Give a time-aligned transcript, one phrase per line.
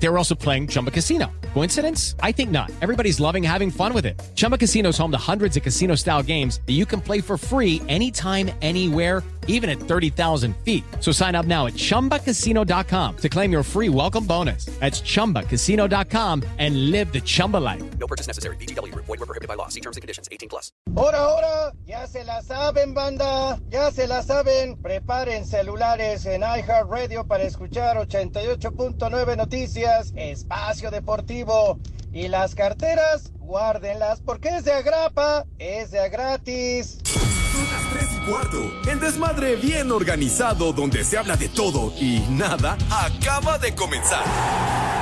[0.00, 1.26] They were also playing Chumba Casino.
[1.54, 2.14] Coincidence?
[2.22, 2.70] I think not.
[2.80, 4.20] Everybody's loving having fun with it.
[4.34, 7.36] Chumba Casino is home to hundreds of casino style games that you can play for
[7.36, 10.84] free anytime, anywhere, even at 30,000 feet.
[11.00, 14.66] So sign up now at chumbacasino.com to claim your free welcome bonus.
[14.78, 17.82] That's chumbacasino.com and live the Chumba life.
[17.98, 18.56] No purchase necessary.
[18.56, 18.94] BGW.
[18.94, 19.68] Void were prohibited by law.
[19.68, 20.28] See terms and conditions.
[20.30, 20.70] 18 plus.
[20.96, 23.58] Ahora, ahora, ya se la saben, banda.
[23.70, 24.76] Ya se la saben.
[24.76, 31.78] Preparen celulares en iHeartRadio para escuchar 88.9 Noticias, Espacio Deportivo.
[32.12, 36.98] Y las carteras, guárdenlas porque es de agrapa, es de gratis.
[37.04, 38.90] Son las 3 y cuarto.
[38.90, 44.24] El desmadre bien organizado donde se habla de todo y nada acaba de comenzar.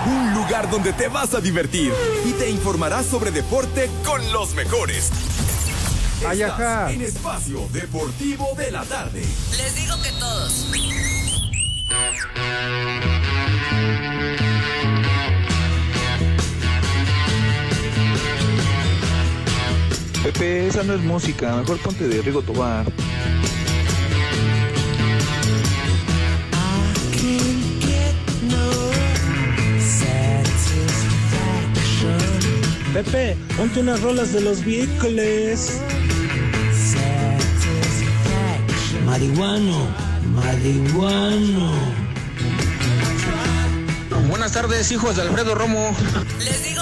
[0.07, 1.93] Un lugar donde te vas a divertir
[2.25, 5.11] y te informarás sobre deporte con los mejores.
[6.27, 6.93] Ay, Estás ajá.
[6.93, 9.23] en Espacio Deportivo de la Tarde.
[9.57, 10.67] Les digo que todos.
[20.27, 22.85] Pepe, esa no es música, mejor ponte de Rigo Tobar.
[32.93, 35.81] Pepe, ponte unas rolas de los Beatles.
[39.05, 39.87] Marihuano,
[40.35, 41.73] marihuano.
[44.29, 45.97] Buenas tardes, hijos de Alfredo Romo.
[46.41, 46.76] Les digo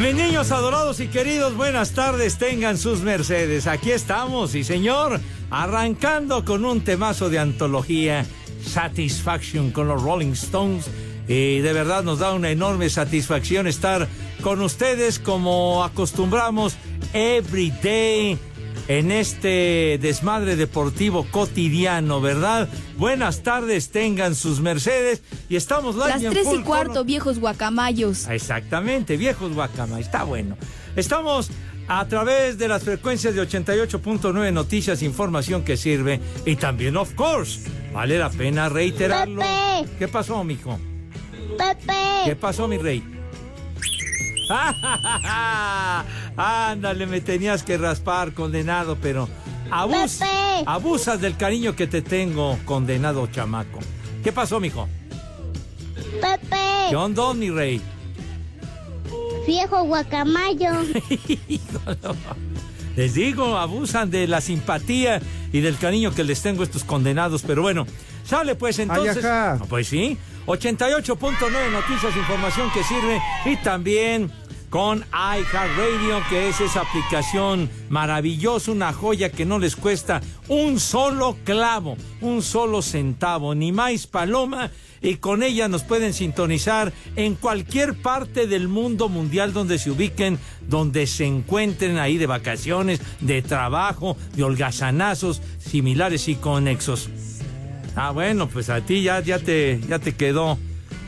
[0.00, 3.66] Mis niños adorados y queridos, buenas tardes, tengan sus mercedes.
[3.66, 5.20] Aquí estamos, y señor,
[5.50, 8.24] arrancando con un temazo de antología,
[8.64, 10.86] Satisfaction con los Rolling Stones.
[11.28, 14.08] Y de verdad nos da una enorme satisfacción estar
[14.42, 16.76] con ustedes como acostumbramos
[17.12, 18.38] every day
[18.88, 22.70] en este desmadre deportivo cotidiano, ¿verdad?
[23.00, 28.28] Buenas tardes, tengan sus mercedes y estamos live Las en tres y cuarto, viejos guacamayos.
[28.28, 30.58] Exactamente, viejos guacama, está bueno.
[30.96, 31.48] Estamos
[31.88, 37.70] a través de las frecuencias de 88.9 Noticias, información que sirve y también, of course,
[37.94, 39.40] vale la pena reiterarlo.
[39.40, 39.96] Pepe.
[39.98, 40.78] ¿Qué pasó, mijo?
[41.56, 41.94] Pepe.
[42.26, 43.02] ¿Qué pasó, mi rey?
[46.36, 49.26] Ándale, me tenías que raspar, condenado, pero
[49.70, 50.64] abus- Pepe.
[50.66, 53.78] abusas del cariño que te tengo, condenado chamaco.
[54.24, 54.88] ¿Qué pasó, mijo?
[56.20, 56.56] Pepe.
[56.90, 57.80] ¿Qué onda, mi rey?
[59.46, 60.70] Viejo guacamayo.
[62.96, 65.20] Les digo, abusan de la simpatía
[65.52, 67.86] y del cariño que les tengo a estos condenados, pero bueno,
[68.24, 69.24] sale pues entonces.
[69.24, 69.58] ajá.
[69.60, 74.30] Ah, Pues sí, 88.9 noticias, información que sirve y también
[74.70, 81.36] con iHeartRadio, que es esa aplicación maravillosa, una joya que no les cuesta un solo
[81.44, 84.70] clavo, un solo centavo, ni más paloma,
[85.02, 90.38] y con ella nos pueden sintonizar en cualquier parte del mundo mundial donde se ubiquen,
[90.68, 97.10] donde se encuentren ahí de vacaciones, de trabajo, de holgazanazos similares y conexos.
[97.96, 100.58] Ah, bueno, pues a ti ya, ya, te, ya te quedó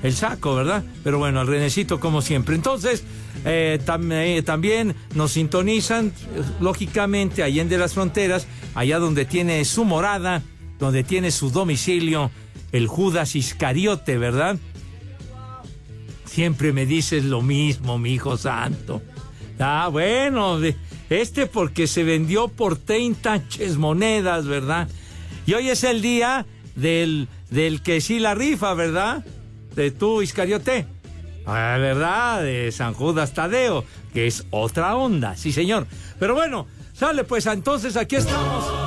[0.03, 0.83] el saco, ¿verdad?
[1.05, 2.57] Pero bueno, al renecito como siempre.
[2.57, 3.05] Entonces,
[3.45, 6.13] eh, eh, también nos sintonizan,
[6.61, 10.43] lógicamente, allá en de las fronteras, allá donde tiene su morada,
[10.79, 12.31] donde tiene su domicilio,
[12.73, 14.59] el Judas Iscariote, ¿verdad?
[16.25, 19.03] Siempre me dices lo mismo, mi hijo santo.
[19.59, 20.59] Ah, bueno,
[21.11, 24.89] este porque se vendió por 30 ches monedas, ¿verdad?
[25.47, 29.25] Y hoy es el día del, del que sí la rifa, ¿verdad?
[29.75, 30.87] De tú, Iscariote.
[31.47, 32.43] Ah, ¿verdad?
[32.43, 35.87] De San Judas Tadeo, que es otra onda, sí, señor.
[36.19, 38.73] Pero bueno, sale pues entonces aquí estamos.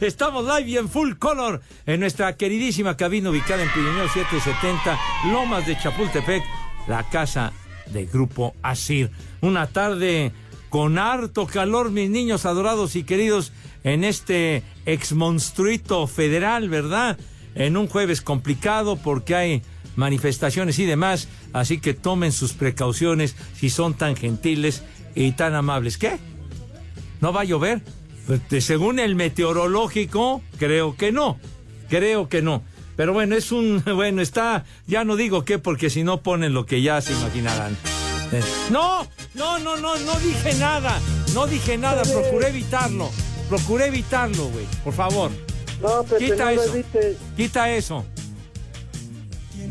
[0.00, 4.98] Estamos live y en full color en nuestra queridísima cabina ubicada en Pirineo 770,
[5.30, 6.42] Lomas de Chapultepec,
[6.88, 7.52] la casa
[7.92, 9.10] de Grupo Asir.
[9.42, 10.32] Una tarde
[10.70, 13.52] con harto calor, mis niños adorados y queridos,
[13.84, 17.18] en este ex monstruito federal, ¿verdad?
[17.54, 19.62] En un jueves complicado porque hay
[20.00, 24.82] manifestaciones y demás, así que tomen sus precauciones si son tan gentiles
[25.14, 25.98] y tan amables.
[25.98, 26.18] ¿Qué?
[27.20, 27.82] ¿No va a llover?
[28.26, 31.38] Pues, según el meteorológico, creo que no.
[31.88, 32.62] Creo que no.
[32.96, 33.82] Pero bueno, es un.
[33.94, 34.64] Bueno, está.
[34.86, 37.76] Ya no digo qué, porque si no ponen lo que ya se imaginarán.
[38.32, 40.98] Eh, No, no, no, no, no dije nada.
[41.34, 42.02] No dije nada.
[42.02, 43.10] Procuré evitarlo.
[43.48, 44.66] Procuré evitarlo, güey.
[44.84, 45.30] Por favor.
[45.82, 46.74] No, Pepe, Quita no eso.
[47.36, 48.04] Quita eso.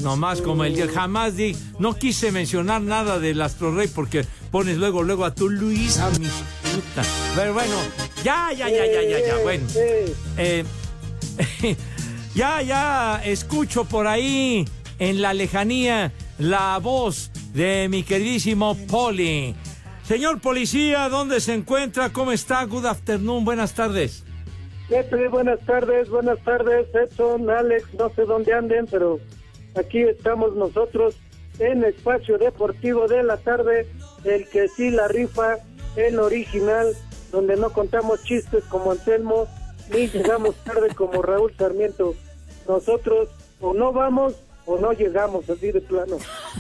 [0.02, 4.78] Nomás como el día, jamás di, no quise mencionar nada del Astro Rey porque pones
[4.78, 7.04] luego, luego a tu Luisa, mi puta.
[7.36, 7.76] Pero bueno,
[8.24, 9.66] ya, ya, ya, ya, ya, ya, bueno.
[10.38, 10.64] Eh,
[12.36, 14.66] ya, ya, escucho por ahí
[15.00, 19.56] en la lejanía la voz de mi queridísimo Poli.
[20.04, 22.10] Señor policía, ¿dónde se encuentra?
[22.12, 22.64] ¿Cómo está?
[22.64, 24.24] Good afternoon, buenas tardes.
[24.88, 29.20] Pepe, buenas tardes, buenas tardes, Edson, Alex, no sé dónde anden, pero
[29.76, 31.16] aquí estamos nosotros
[31.60, 33.88] en Espacio Deportivo de la Tarde,
[34.24, 35.58] el que sí la rifa,
[35.96, 36.96] el original,
[37.32, 39.48] donde no contamos chistes como Anselmo,
[39.92, 42.16] ni llegamos tarde como Raúl Sarmiento.
[42.68, 43.30] Nosotros
[43.60, 44.36] o no vamos
[44.66, 46.18] o no llegamos, así de plano.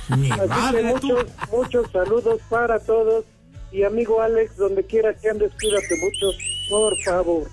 [0.09, 3.25] Así que muchos, muchos saludos para todos.
[3.71, 6.37] Y amigo Alex, donde quiera que andes, cuídate mucho,
[6.69, 7.47] por favor.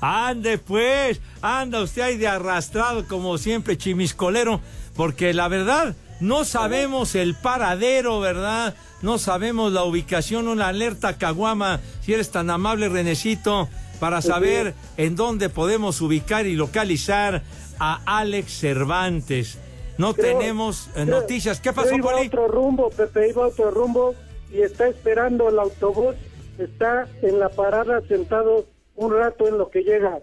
[0.00, 4.60] Ande pues, anda usted ahí de arrastrado como siempre, chimiscolero,
[4.98, 8.74] porque la verdad no sabemos el paradero, ¿verdad?
[9.00, 13.68] No sabemos la ubicación, una alerta caguama, si eres tan amable, Renecito,
[14.00, 17.42] para saber en dónde podemos ubicar y localizar
[17.78, 19.58] a Alex Cervantes.
[19.98, 21.60] No Creo- tenemos eh, creo- noticias.
[21.60, 22.26] ¿Qué pasó, iba a Poli?
[22.26, 24.16] otro rumbo, Pepe, iba a otro rumbo
[24.52, 26.16] y está esperando el autobús.
[26.58, 28.66] Está en la parada sentado
[28.96, 30.18] un rato en lo que llega.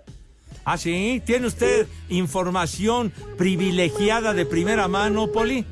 [0.65, 5.63] Ah, sí, ¿tiene usted información privilegiada de primera mano, Poli?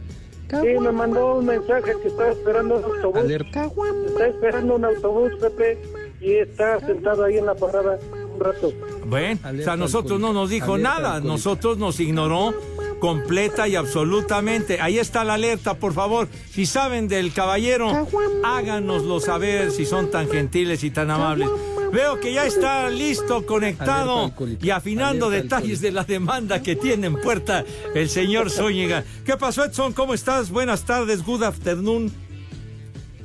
[0.49, 3.23] Sí, me mandó un mensaje que está esperando un autobús.
[3.31, 5.81] Está esperando un autobús, Pepe,
[6.21, 7.97] y está sentado ahí en la parada
[8.35, 8.71] un rato.
[9.05, 12.53] Bueno, o sea, a nosotros no nos dijo nada, nosotros nos ignoró
[13.03, 14.79] completa y absolutamente.
[14.79, 16.29] Ahí está la alerta, por favor.
[16.49, 18.07] Si saben del caballero,
[18.45, 21.49] háganoslo saber si son tan gentiles y tan amables.
[21.91, 27.19] Veo que ya está listo, conectado y afinando detalles de la demanda que tiene en
[27.19, 29.03] puerta el señor Zúñiga.
[29.25, 29.91] ¿Qué pasó, Edson?
[29.91, 30.49] ¿Cómo estás?
[30.49, 32.09] Buenas tardes, good afternoon.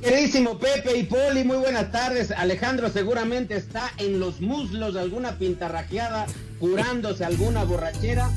[0.01, 2.31] Queridísimo Pepe y Poli, muy buenas tardes.
[2.31, 6.25] Alejandro seguramente está en los muslos de alguna pintarrajeada,
[6.59, 8.29] curándose alguna borrachera.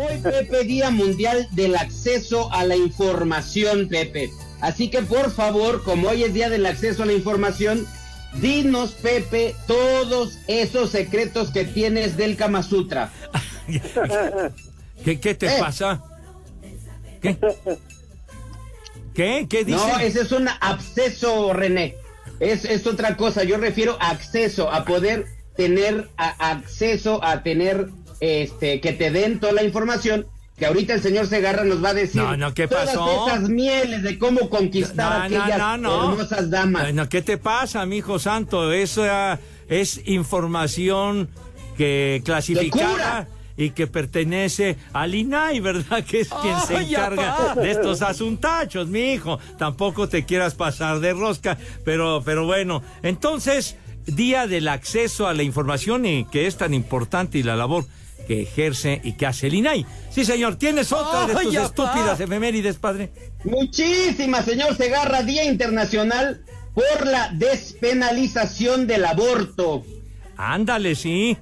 [0.00, 4.30] Hoy, Pepe, Día Mundial del Acceso a la Información, Pepe.
[4.62, 7.86] Así que, por favor, como hoy es Día del Acceso a la Información,
[8.40, 13.12] dinos, Pepe, todos esos secretos que tienes del Kama Sutra.
[15.04, 15.58] ¿Qué, qué te Eh.
[15.60, 16.02] pasa?
[17.20, 17.36] ¿Qué?
[19.14, 19.46] ¿Qué?
[19.50, 19.76] ¿Qué dice?
[19.78, 21.96] No, ese es un absceso, René.
[22.38, 23.44] Es, es otra cosa.
[23.44, 25.26] Yo refiero a acceso, a poder
[25.56, 27.88] tener a- acceso a tener
[28.20, 30.26] este que te den toda la información
[30.60, 32.20] que ahorita el señor Segarra nos va a decir.
[32.20, 36.82] No, no, ¿qué todas esas mieles de cómo conquistar a aquellas hermosas damas.
[36.82, 38.70] Bueno, ¿qué te pasa, mi hijo santo?
[38.70, 39.38] Eso ah,
[39.68, 41.30] es información
[41.78, 43.26] que clasificada
[43.56, 46.04] y que pertenece al INAI, ¿verdad?
[46.06, 49.38] Que es quien se encarga de estos asuntachos, mi hijo.
[49.58, 51.56] Tampoco te quieras pasar de rosca,
[51.86, 52.82] pero, pero bueno.
[53.02, 57.86] Entonces, día del acceso a la información y que es tan importante y la labor
[58.30, 59.84] que ejerce y que hace el INAI.
[60.08, 63.10] Sí, señor, ¿tienes otra de tus estúpidas efemérides, padre?
[63.42, 66.40] Muchísimas, señor Segarra, Día Internacional
[66.72, 69.84] por la despenalización del aborto.
[70.36, 71.38] Ándale, sí.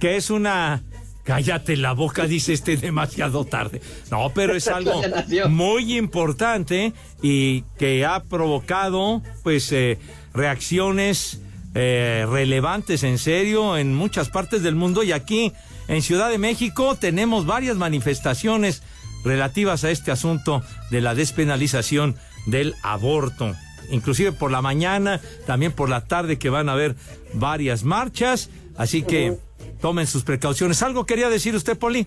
[0.00, 0.82] Que es una.
[1.22, 3.80] Cállate la boca, dice este demasiado tarde.
[4.10, 5.00] No, pero es algo
[5.48, 9.98] muy importante y que ha provocado, pues, eh,
[10.34, 11.38] reacciones
[11.76, 15.52] eh, relevantes en serio en muchas partes del mundo y aquí
[15.88, 18.82] en Ciudad de México tenemos varias manifestaciones
[19.24, 22.16] relativas a este asunto de la despenalización
[22.46, 23.54] del aborto.
[23.90, 26.96] Inclusive por la mañana, también por la tarde que van a haber
[27.34, 29.36] varias marchas, así que
[29.80, 30.82] tomen sus precauciones.
[30.82, 32.06] ¿Algo quería decir usted, Poli?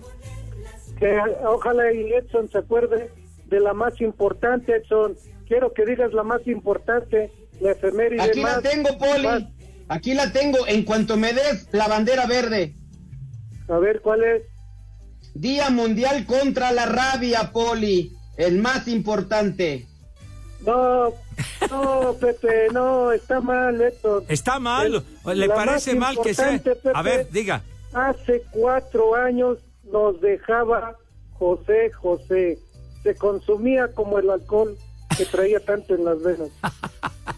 [0.98, 3.10] Que ojalá y Edson se acuerde
[3.46, 5.14] de la más importante, Edson.
[5.48, 8.62] Quiero que digas la más importante, la efeméride Aquí más.
[8.62, 9.26] la tengo, Poli.
[9.26, 9.42] más-
[9.88, 10.66] Aquí la tengo.
[10.68, 12.74] En cuanto me des la bandera verde.
[13.70, 14.42] A ver, ¿cuál es?
[15.34, 18.12] Día Mundial contra la rabia, Poli.
[18.36, 19.86] El más importante.
[20.66, 21.12] No,
[21.70, 24.24] no, Pepe, no, está mal, Edson.
[24.28, 25.04] Está mal.
[25.24, 26.58] ¿Le parece mal que sea?
[26.58, 27.62] Pepe, A ver, diga.
[27.92, 29.58] Hace cuatro años
[29.90, 30.96] nos dejaba
[31.32, 32.58] José José.
[33.02, 34.76] Se consumía como el alcohol
[35.16, 36.48] que traía tanto en las venas.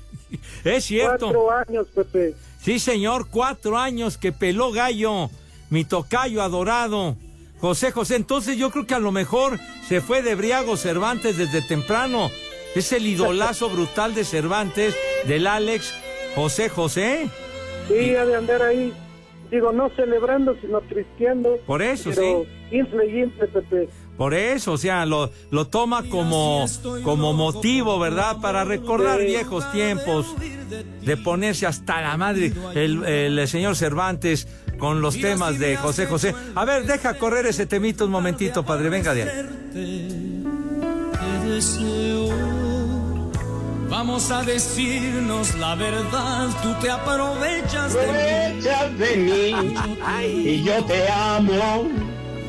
[0.65, 1.27] Es cierto.
[1.27, 2.35] Cuatro años, Pepe.
[2.61, 5.29] Sí, señor, cuatro años que peló gallo,
[5.73, 7.17] mi tocayo adorado.
[7.59, 11.63] José José, entonces yo creo que a lo mejor se fue de Briago Cervantes desde
[11.63, 12.31] temprano.
[12.75, 14.95] Es el idolazo brutal de Cervantes,
[15.27, 15.95] del Alex
[16.35, 17.31] José José.
[17.89, 18.93] Sí, ha de andar ahí.
[19.51, 21.57] Digo, no celebrando, sino tristeando.
[21.67, 23.89] Por eso, pero Infle y infle, Pepe.
[24.17, 26.67] Por eso, o sea, lo, lo toma como,
[27.03, 28.39] como motivo, ¿verdad?
[28.41, 30.35] Para recordar viejos tiempos,
[31.03, 34.49] de ponerse hasta la madre el, el señor Cervantes
[34.83, 36.35] con los temas de José José.
[36.57, 40.45] A ver, deja correr ese temito un momentito, padre, venga de ahí.
[41.13, 43.31] Te deseo.
[43.89, 49.75] Vamos a decirnos la verdad, tú te aprovechas de Aprovechas de mí
[50.51, 51.89] y yo te amo.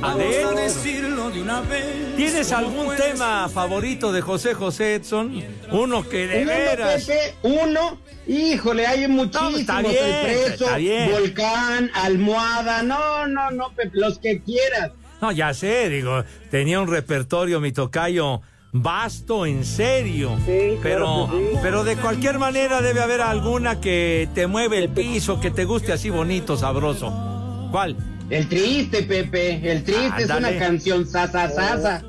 [0.04, 2.16] A ver, Vamos a decirlo de una vez.
[2.18, 5.42] ¿Tienes algún tema favorito de José José Edson?
[5.72, 7.06] Uno que de Uno, veras.
[7.06, 9.62] Pepe, uno, híjole, hay muchísimos.
[9.62, 11.10] está bien, el preso, está bien.
[11.12, 14.92] volcán, almohada, no, no, no, Pepe, los que quieras.
[15.22, 18.42] No, ya sé, digo, tenía un repertorio, mi tocayo,
[18.74, 20.38] vasto, en serio.
[20.46, 21.58] Sí, pero, claro sí.
[21.62, 25.94] pero de cualquier manera debe haber alguna que te mueve el piso, que te guste
[25.94, 27.70] así bonito, sabroso.
[27.72, 27.96] ¿Cuál?
[28.30, 32.04] El triste, Pepe, el triste es una canción sasa, sasa.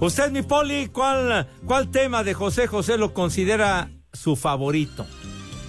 [0.00, 5.06] Usted, mi poli, ¿cuál, ¿cuál tema de José José lo considera su favorito?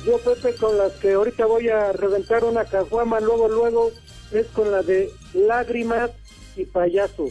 [0.06, 3.92] Yo, Pepe, con las que ahorita voy a reventar una caguama, luego, luego,
[4.32, 6.12] es con la de lágrimas
[6.56, 7.26] y payaso.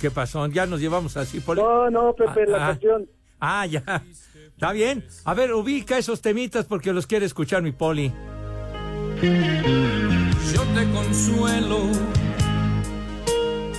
[0.00, 0.46] ¿Qué pasó?
[0.48, 1.60] Ya nos llevamos así, poli.
[1.60, 2.70] No, no, Pepe, Ah, la ah.
[2.70, 3.08] canción.
[3.40, 4.02] Ah, ya.
[4.52, 5.06] Está bien.
[5.24, 8.12] A ver, ubica esos temitas porque los quiere escuchar mi poli.
[10.52, 11.80] Yo te consuelo,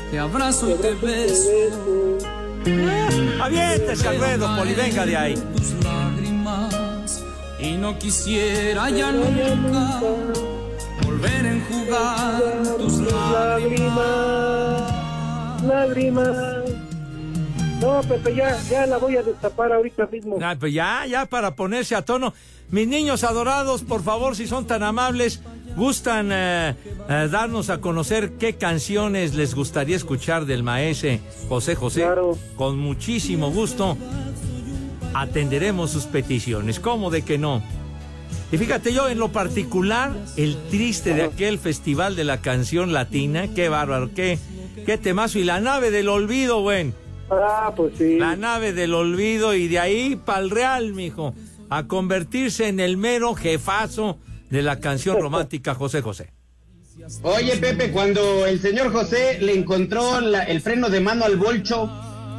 [0.10, 1.50] te abrazo y te beso.
[3.41, 5.36] Aviéntese al ruedo, poli, venga de ahí.
[5.56, 7.24] Tus lágrimas
[7.60, 10.00] y no quisiera ya nunca
[11.03, 13.00] volver a enjugar tus
[13.32, 14.91] lágrimas.
[15.63, 16.71] Lágrimas.
[17.82, 20.38] No, Pepe, ya, ya la voy a destapar ahorita mismo.
[20.42, 22.34] Ah, pues ya, ya para ponerse a tono.
[22.70, 25.42] Mis niños adorados, por favor, si son tan amables,
[25.76, 26.76] gustan eh,
[27.10, 32.06] eh, darnos a conocer qué canciones les gustaría escuchar del maese José José.
[32.56, 33.98] Con muchísimo gusto
[35.14, 36.80] atenderemos sus peticiones.
[36.80, 37.64] ¿Cómo de que no?
[38.52, 43.48] Y fíjate yo, en lo particular, el triste de aquel festival de la canción latina,
[43.56, 44.38] qué bárbaro, qué,
[44.86, 45.40] qué temazo.
[45.40, 46.94] Y la nave del olvido, buen.
[47.32, 48.18] Ah, pues sí.
[48.18, 51.34] La nave del olvido y de ahí pa'l real, mijo.
[51.70, 54.18] A convertirse en el mero jefazo
[54.50, 56.32] de la canción romántica José José.
[57.24, 61.90] Oye, Pepe, cuando el señor José le encontró la- el freno de mano al bolcho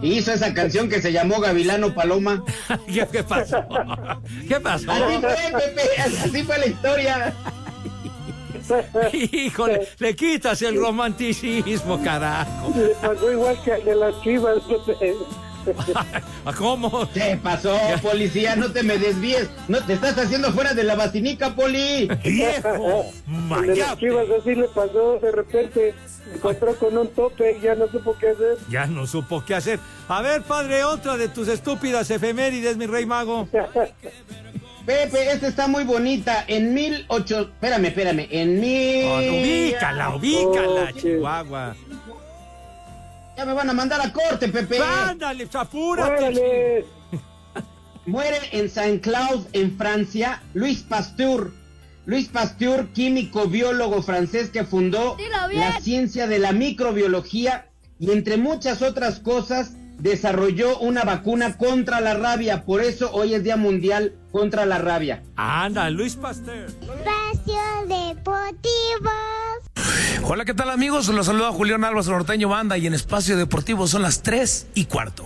[0.03, 2.45] y hizo esa canción que se llamó Gavilano Paloma.
[2.87, 3.65] ¿Qué, qué pasó?
[4.49, 4.91] ¿Qué pasó?
[4.93, 7.35] Así fue, Pepe, así fue la historia.
[9.13, 12.73] Híjole, le quitas el romanticismo, carajo.
[12.77, 15.15] Le pasó igual que de las chivas, Pepe.
[16.59, 17.09] ¿Cómo?
[17.13, 18.57] ¿Qué pasó, policía?
[18.57, 19.49] No te me desvíes.
[19.69, 22.09] No te estás haciendo fuera de la basinica, poli.
[22.25, 23.05] Viejo,
[23.61, 25.95] de las chivas así le pasó, de repente
[26.35, 28.57] encontró con un tope y ya no supo qué hacer.
[28.69, 29.79] Ya no supo qué hacer.
[30.09, 33.49] A ver, padre, otra de tus estúpidas efemérides, mi rey mago.
[34.85, 36.45] Pepe, esta está muy bonita.
[36.49, 37.41] En mil ocho...
[37.41, 38.29] Espérame, espérame.
[38.31, 39.05] En mil...
[39.07, 40.97] Oh, no, ubícala, ubícala, Ok.
[40.97, 41.77] Chihuahua.
[43.37, 44.79] Ya me van a mandar a corte, Pepe.
[44.81, 46.85] Ándale, apúrate.
[48.07, 51.53] Muere en Saint-Cloud, en Francia, Luis Pasteur.
[52.05, 55.17] Luis Pasteur, químico biólogo francés que fundó
[55.53, 57.69] la ciencia de la microbiología
[58.01, 62.65] y entre muchas otras cosas desarrolló una vacuna contra la rabia.
[62.65, 65.23] Por eso hoy es Día Mundial contra la rabia.
[65.37, 66.67] Anda, Luis Pasteur.
[66.67, 69.11] Espacio Deportivo.
[70.25, 71.09] Hola, ¿qué tal amigos?
[71.09, 75.25] Los saluda Julián Álvarez Norteño Banda y en Espacio Deportivo son las 3 y cuarto.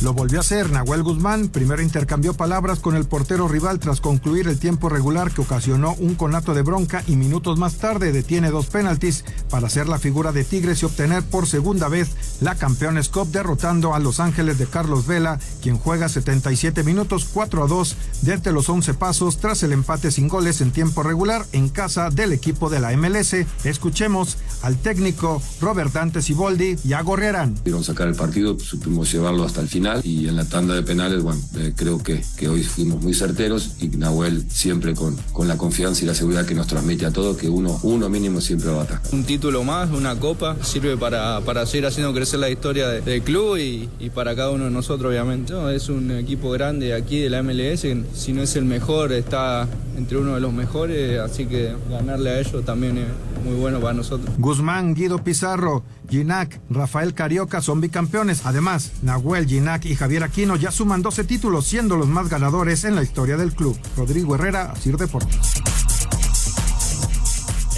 [0.00, 1.48] Lo volvió a hacer Nahuel Guzmán.
[1.48, 6.14] Primero intercambió palabras con el portero rival tras concluir el tiempo regular que ocasionó un
[6.14, 10.44] conato de bronca y minutos más tarde detiene dos penaltis para ser la figura de
[10.44, 15.08] Tigres y obtener por segunda vez la Campeones Cup derrotando a Los Ángeles de Carlos
[15.08, 20.12] Vela, quien juega 77 minutos 4 a 2 desde los 11 pasos tras el empate
[20.12, 23.34] sin goles en tiempo regular en casa del equipo de la MLS.
[23.64, 27.02] Escuchemos al técnico Robert Dante Siboldi y a.
[27.02, 31.22] Pudieron sacar el partido, supimos llevarlo hasta el final y en la tanda de penales,
[31.22, 35.56] bueno, eh, creo que, que hoy fuimos muy certeros y Nahuel siempre con, con la
[35.56, 38.80] confianza y la seguridad que nos transmite a todos, que uno, uno mínimo siempre va
[38.80, 39.12] a atacar.
[39.12, 43.22] Un título más, una copa, sirve para, para seguir haciendo crecer la historia de- del
[43.22, 45.52] club y, y para cada uno de nosotros, obviamente.
[45.52, 49.66] No, es un equipo grande aquí de la MLS, si no es el mejor, está
[49.96, 53.06] entre uno de los mejores, así que ganarle a ellos también es
[53.44, 54.34] muy bueno para nosotros.
[54.38, 58.46] Guzmán, Guido Pizarro, Ginac, Rafael Carioca son bicampeones.
[58.46, 62.94] Además, Nahuel, Ginac y Javier Aquino ya suman 12 títulos, siendo los más ganadores en
[62.94, 63.78] la historia del club.
[63.96, 65.62] Rodrigo Herrera, Sir Deportes.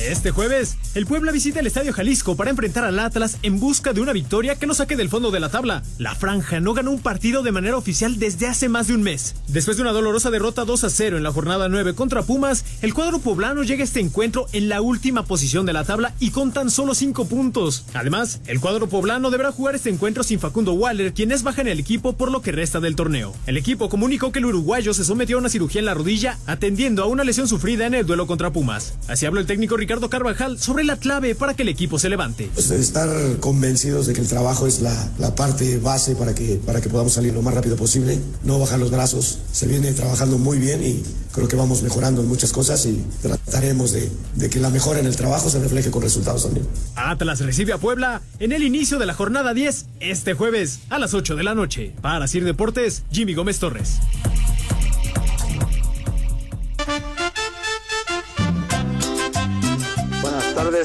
[0.09, 4.01] Este jueves, el Puebla visita el Estadio Jalisco para enfrentar al Atlas en busca de
[4.01, 5.83] una victoria que no saque del fondo de la tabla.
[5.99, 9.35] La franja no ganó un partido de manera oficial desde hace más de un mes.
[9.49, 12.95] Después de una dolorosa derrota 2 a 0 en la jornada 9 contra Pumas, el
[12.95, 16.51] cuadro poblano llega a este encuentro en la última posición de la tabla y con
[16.53, 17.85] tan solo 5 puntos.
[17.93, 21.69] Además, el cuadro poblano deberá jugar este encuentro sin Facundo Waller, quien es baja en
[21.69, 23.35] el equipo por lo que resta del torneo.
[23.47, 27.03] El equipo comunicó que el uruguayo se sometió a una cirugía en la rodilla atendiendo
[27.03, 28.95] a una lesión sufrida en el duelo contra Pumas.
[29.07, 32.49] Así habló el técnico Ricardo Carvajal sobre la clave para que el equipo se levante.
[32.55, 33.09] Pues estar
[33.41, 37.13] convencidos de que el trabajo es la, la, parte base para que, para que podamos
[37.13, 39.41] salir lo más rápido posible, no bajar los brazos.
[39.51, 43.91] Se viene trabajando muy bien y creo que vamos mejorando en muchas cosas y trataremos
[43.91, 46.69] de, de que la mejora en el trabajo se refleje con resultados también.
[46.95, 51.15] Atlas recibe a Puebla en el inicio de la jornada 10 este jueves a las
[51.15, 51.95] 8 de la noche.
[52.01, 53.99] Para Sir Deportes, Jimmy Gómez Torres.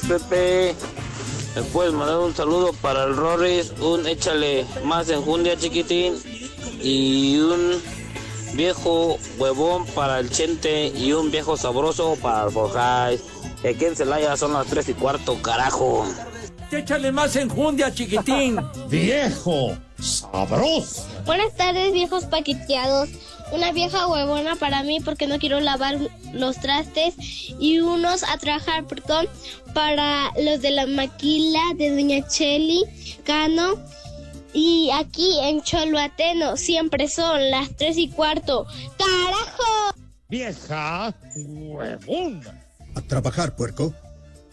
[0.08, 0.76] Pepe.
[1.56, 3.72] ¿Me puedes mandar un saludo para el Rorris?
[3.80, 6.16] Un échale más enjundia, chiquitín.
[6.82, 7.82] Y un
[8.54, 10.88] viejo huevón para el Chente.
[10.88, 13.24] Y un viejo sabroso para el Forjais.
[13.60, 16.06] Aquí en Celaya son las 3 y cuarto, carajo.
[16.72, 18.60] Échale más enjundia, chiquitín.
[18.90, 21.08] viejo sabroso.
[21.26, 23.10] Buenas tardes, viejos paqueteados
[23.52, 26.00] una vieja huevona para mí porque no quiero lavar
[26.34, 27.16] los trastes
[27.60, 29.28] y unos a trabajar, perdón,
[29.74, 32.84] para los de la maquila de Doña Cheli
[33.24, 33.76] Cano.
[34.54, 38.66] Y aquí en Choloateno siempre son las tres y cuarto.
[38.98, 40.00] ¡Carajo!
[40.30, 42.64] Vieja huevona.
[42.96, 43.94] A trabajar, puerco.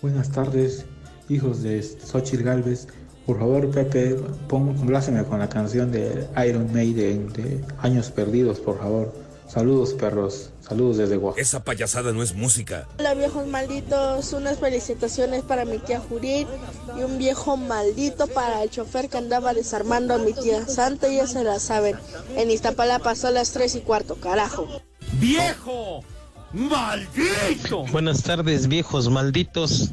[0.02, 0.84] Buenas tardes,
[1.28, 2.88] hijos de Xochitl Galvez.
[3.26, 4.16] Por favor, Pepe,
[4.48, 9.12] pongo, compláceme con la canción de Iron Maiden de Años Perdidos, por favor.
[9.52, 10.48] Saludos, perros.
[10.60, 11.42] Saludos desde Oaxaca.
[11.42, 12.88] Esa payasada no es música.
[12.98, 14.32] Hola, viejos malditos.
[14.32, 16.48] Unas felicitaciones para mi tía Jurín
[16.98, 21.08] y un viejo maldito para el chofer que andaba desarmando a mi tía Santa.
[21.08, 21.96] Ya se la saben.
[22.34, 24.66] En Iztapalapa son las 3 y cuarto, carajo.
[25.20, 26.02] ¡Viejo!
[26.54, 27.84] ¡Maldito!
[27.92, 29.90] Buenas tardes, viejos malditos,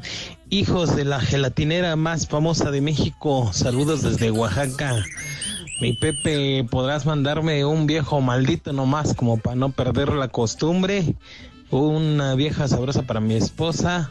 [0.50, 3.52] hijos de la gelatinera más famosa de México.
[3.54, 5.04] Saludos desde Oaxaca.
[5.82, 11.16] Mi Pepe, ¿podrás mandarme un viejo maldito nomás como para no perder la costumbre?
[11.70, 14.10] Una vieja sabrosa para mi esposa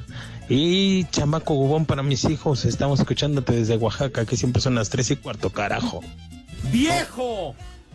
[0.48, 2.64] y chamaco gubón para mis hijos.
[2.64, 6.00] Estamos escuchándote desde Oaxaca, que siempre son las tres y cuarto, carajo.
[6.70, 7.54] ¡Viejo!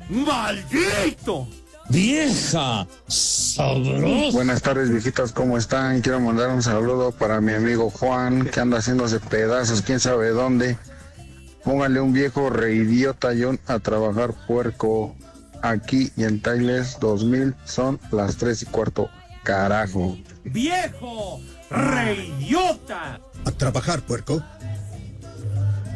[0.10, 1.48] ¡Maldito!
[1.90, 4.32] Vieja sabrosa.
[4.32, 6.02] Buenas tardes, viejitas, ¿cómo están?
[6.02, 10.78] Quiero mandar un saludo para mi amigo Juan, que anda haciéndose pedazos, quién sabe dónde.
[11.64, 15.16] Póngale un viejo reidiota John a trabajar puerco.
[15.62, 19.10] Aquí y en Tailes 2000 son las 3 y cuarto.
[19.44, 20.18] Carajo.
[20.44, 21.42] ¡Viejo!
[21.70, 23.20] ¡Reidiota!
[23.46, 24.44] A trabajar, puerco.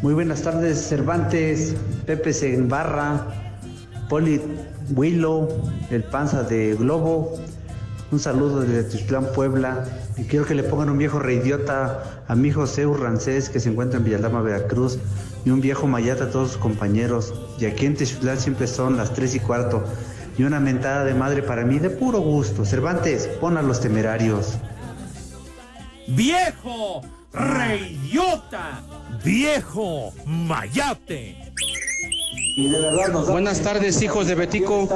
[0.01, 3.56] Muy buenas tardes, Cervantes, Pepe Barra,
[4.09, 4.41] Poli
[4.95, 5.49] Willow,
[5.91, 7.37] el panza de Globo.
[8.09, 9.85] Un saludo desde Tuxtlán, Puebla.
[10.17, 13.69] Y quiero que le pongan un viejo reidiota a mi hijo Zeus Rancés, que se
[13.69, 14.97] encuentra en Villalama, Veracruz.
[15.43, 17.33] Y un viejo mayata a todos sus compañeros.
[17.59, 19.83] Y aquí en Tuxtlán siempre son las 3 y cuarto.
[20.37, 22.63] Y una mentada de madre para mí de puro gusto.
[22.63, 24.53] Cervantes, pon a los temerarios.
[26.07, 27.01] ¡Viejo!
[27.33, 28.81] ¡Reidiota!
[29.23, 30.13] ¡Viejo!
[30.25, 31.53] ¡Mayate!
[33.27, 34.89] Buenas tardes, hijos de Betico.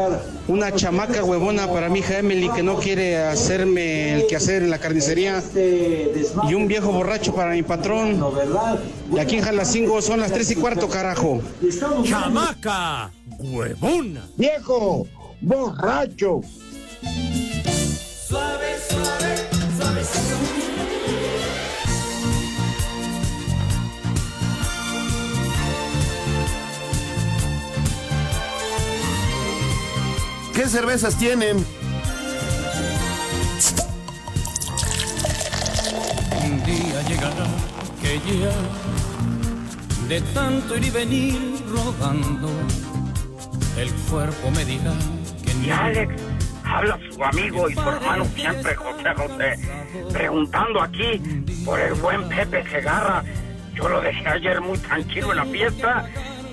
[0.47, 4.80] Una chamaca huevona para mi hija Emily que no quiere hacerme el quehacer en la
[4.80, 5.43] carnicería.
[6.50, 8.19] Y un viejo borracho para mi patrón.
[9.13, 11.39] Y aquí en Jalacingo son las tres y cuarto, carajo.
[12.04, 13.12] ¡Chamaca!
[13.38, 14.28] ¡Huevona!
[14.38, 15.06] ¡Viejo!
[15.39, 16.41] ¡Borracho!
[30.53, 31.65] ¿Qué cervezas tienen?
[36.43, 37.47] Un día llegará
[38.01, 38.51] que ya
[40.07, 42.49] de tanto ir y venir rodando,
[43.77, 44.91] el cuerpo me dirá
[45.45, 46.13] que Y Alex,
[46.65, 49.55] habla su amigo y su hermano siempre, José José,
[50.11, 51.21] preguntando aquí
[51.63, 53.23] por el buen Pepe Segarra.
[53.73, 56.05] Yo lo dejé ayer muy tranquilo en la fiesta,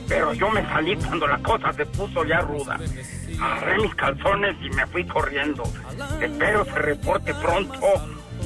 [0.09, 2.79] pero yo me salí cuando la cosa se puso ya ruda.
[3.40, 5.62] Agarré mis calzones y me fui corriendo.
[6.21, 7.79] Espero se reporte pronto.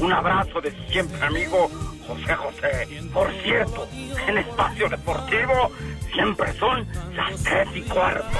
[0.00, 1.70] Un abrazo de siempre amigo
[2.06, 3.02] José José.
[3.12, 3.86] Por cierto,
[4.26, 5.70] en Espacio Deportivo
[6.12, 8.38] siempre son las tres y cuarto.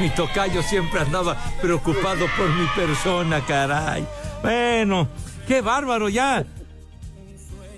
[0.00, 4.04] Mi tocayo siempre andaba preocupado por mi persona, caray.
[4.42, 5.08] Bueno,
[5.46, 6.44] ¡Qué bárbaro ya!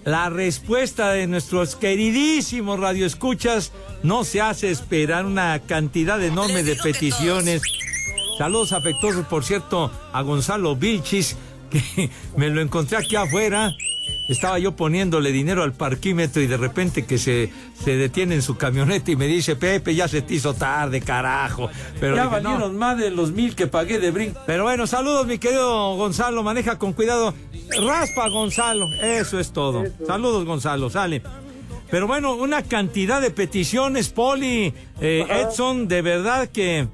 [0.07, 3.73] La respuesta de nuestros queridísimos radioescuchas
[4.05, 7.61] no se hace esperar una cantidad enorme de peticiones.
[8.39, 11.37] Saludos afectuosos, por cierto, a Gonzalo Vilchis,
[11.71, 13.73] que me lo encontré aquí afuera.
[14.29, 17.53] Estaba yo poniéndole dinero al parquímetro y de repente que se,
[17.85, 21.71] se detiene en su camioneta y me dice, Pepe, ya se te hizo tarde, carajo.
[22.01, 22.51] Pero ya dije, no.
[22.51, 24.41] valieron más de los mil que pagué de brinco.
[24.47, 27.35] Pero bueno, saludos mi querido Gonzalo, maneja con cuidado.
[27.87, 29.85] Raspa Gonzalo, eso es todo.
[30.07, 31.23] Saludos Gonzalo, sale.
[31.91, 36.89] Pero bueno, una cantidad de peticiones, Poli, eh, Edson, de verdad que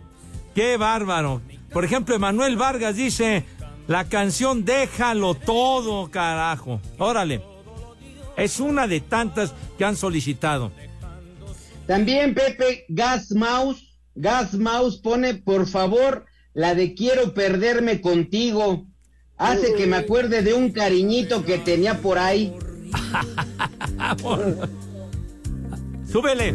[0.55, 1.41] qué bárbaro.
[1.73, 3.45] Por ejemplo, Emanuel Vargas dice,
[3.87, 6.81] la canción Déjalo todo, carajo.
[6.99, 7.43] Órale.
[8.37, 10.73] Es una de tantas que han solicitado.
[11.87, 18.87] También Pepe Gas Mouse, Gas Mouse pone por favor la de quiero perderme contigo.
[19.37, 22.55] Hace que me acuerde de un cariñito que tenía por ahí.
[26.11, 26.49] Súbele.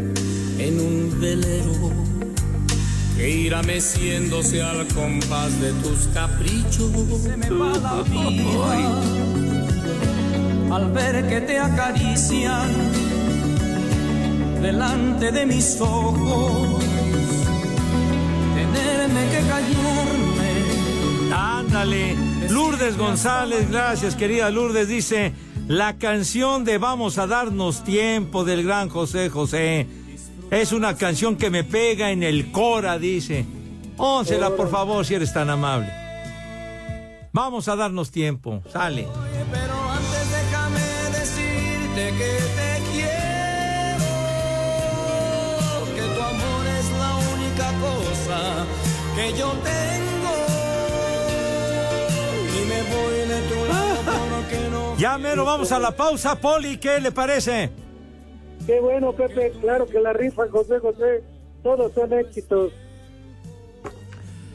[0.59, 1.73] En un velero
[3.17, 6.91] que irá meciéndose al compás de tus caprichos.
[7.23, 9.01] Se me va la vida
[10.71, 12.69] al ver que te acarician
[14.61, 16.83] delante de mis ojos.
[18.53, 20.51] Tenerme que callarme.
[21.33, 22.15] Ándale.
[22.49, 25.33] Lourdes González, gracias querida Lourdes, dice
[25.67, 29.85] la canción de Vamos a darnos tiempo del gran José José.
[30.49, 33.45] Es una canción que me pega en el cora, dice.
[33.97, 35.91] Ónsela, por favor, si eres tan amable.
[37.33, 39.07] Vamos a darnos tiempo, sale.
[39.51, 40.79] Pero antes déjame
[41.11, 44.05] decirte que te quiero,
[45.95, 48.65] que tu amor es la única cosa
[49.15, 50.35] que yo tengo.
[52.55, 53.97] Y me voy de tu lado
[54.29, 54.97] porque no.
[54.97, 57.86] Ya mero, vamos a la pausa, Poli, ¿qué le parece?
[58.67, 59.53] Qué bueno, Pepe.
[59.61, 61.23] Claro que la rifa, José José.
[61.63, 62.73] Todos son éxitos.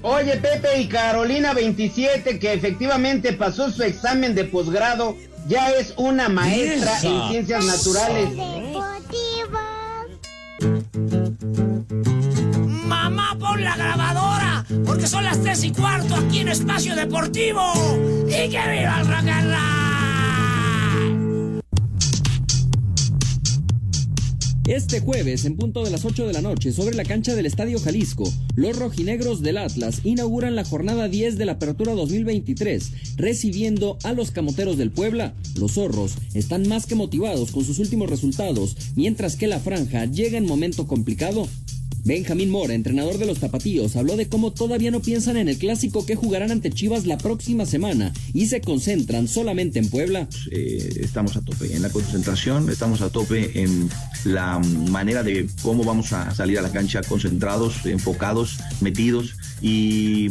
[0.03, 5.17] Oye, Pepe y Carolina 27, que efectivamente pasó su examen de posgrado,
[5.49, 8.29] ya es una maestra en ciencias naturales.
[12.85, 17.63] Mamá, pon la grabadora, porque son las tres y cuarto aquí en Espacio Deportivo.
[18.27, 19.82] ¡Y que viva el rock
[24.69, 27.81] Este jueves, en punto de las 8 de la noche, sobre la cancha del Estadio
[27.81, 34.13] Jalisco, los rojinegros del Atlas inauguran la jornada 10 de la Apertura 2023, recibiendo a
[34.13, 35.35] los camoteros del Puebla.
[35.57, 40.39] Los zorros están más que motivados con sus últimos resultados, mientras que la franja llega
[40.39, 41.49] en momento complicado.
[42.05, 46.05] Benjamín Mora, entrenador de los Tapatíos, habló de cómo todavía no piensan en el clásico
[46.05, 50.29] que jugarán ante Chivas la próxima semana y se concentran solamente en Puebla.
[50.51, 53.89] eh, estamos a tope en la concentración, estamos a tope en
[54.25, 54.59] la
[54.91, 60.31] manera de cómo vamos a salir a la cancha concentrados, enfocados, metidos y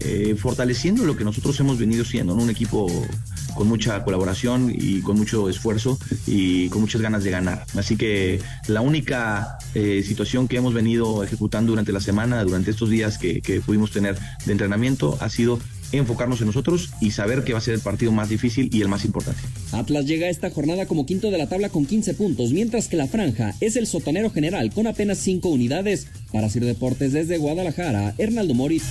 [0.00, 2.86] eh, fortaleciendo lo que nosotros hemos venido siendo, un equipo
[3.54, 7.64] con mucha colaboración y con mucho esfuerzo y con muchas ganas de ganar.
[7.76, 12.90] Así que la única eh, situación que hemos venido ejecutando durante la semana, durante estos
[12.90, 15.58] días que, que pudimos tener de entrenamiento, ha sido
[15.92, 18.88] enfocarnos en nosotros y saber que va a ser el partido más difícil y el
[18.88, 19.40] más importante.
[19.72, 22.96] Atlas llega a esta jornada como quinto de la tabla con 15 puntos, mientras que
[22.96, 26.08] la franja es el sotanero general con apenas 5 unidades.
[26.32, 28.84] Para Sir Deportes desde Guadalajara, Hernaldo Moritz.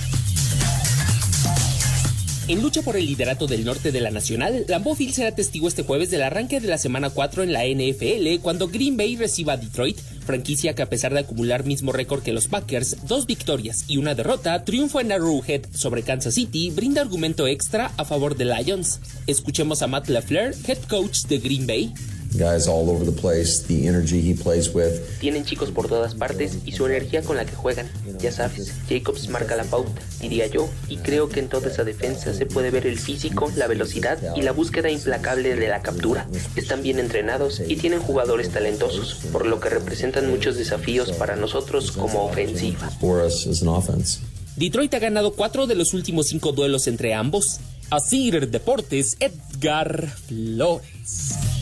[2.48, 5.82] En lucha por el liderato del norte de la Nacional, Lambeau Field será testigo este
[5.82, 9.56] jueves del arranque de la semana 4 en la NFL cuando Green Bay reciba a
[9.56, 13.96] Detroit, franquicia que a pesar de acumular mismo récord que los Packers, dos victorias y
[13.96, 19.00] una derrota, triunfo en Arrowhead sobre Kansas City brinda argumento extra a favor de Lions.
[19.26, 21.92] Escuchemos a Matt LaFleur, head coach de Green Bay.
[22.36, 25.00] Guys all over the place, the energy he plays with.
[25.20, 27.88] Tienen chicos por todas partes y su energía con la que juegan.
[28.20, 32.34] Ya sabes, Jacobs marca la pauta, diría yo, y creo que en toda esa defensa
[32.34, 36.28] se puede ver el físico, la velocidad y la búsqueda implacable de la captura.
[36.56, 41.90] Están bien entrenados y tienen jugadores talentosos, por lo que representan muchos desafíos para nosotros
[41.92, 42.90] como ofensiva.
[43.00, 44.20] For us as an offense.
[44.56, 47.60] Detroit ha ganado cuatro de los últimos cinco duelos entre ambos.
[47.90, 51.55] Así Deportes, Edgar Flores.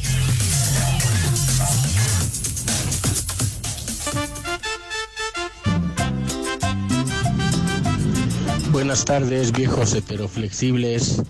[8.75, 11.23] Buenas tardes, viejos heteroflexibles.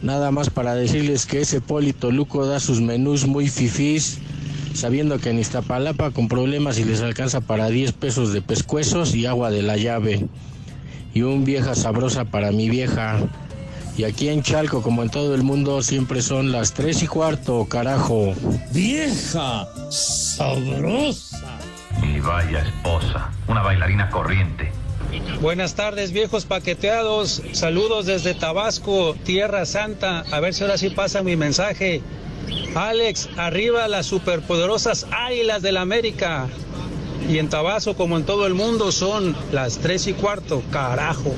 [0.00, 4.18] Nada más para decirles que ese Polito Luco da sus menús muy fifís,
[4.72, 9.26] sabiendo que en Iztapalapa con problemas y les alcanza para 10 pesos de pescuezos y
[9.26, 10.26] agua de la llave.
[11.12, 13.18] Y un vieja sabrosa para mi vieja.
[13.98, 17.66] Y aquí en Chalco, como en todo el mundo, siempre son las tres y cuarto,
[17.66, 18.32] carajo.
[18.72, 21.58] Vieja sabrosa.
[22.02, 24.72] Y vaya esposa, una bailarina corriente.
[25.40, 27.42] Buenas tardes, viejos paqueteados.
[27.52, 30.24] Saludos desde Tabasco, Tierra Santa.
[30.30, 32.02] A ver si ahora sí pasa mi mensaje.
[32.74, 36.48] Alex, arriba las superpoderosas águilas del América.
[37.28, 41.34] Y en Tabasco, como en todo el mundo, son las tres y cuarto, carajo.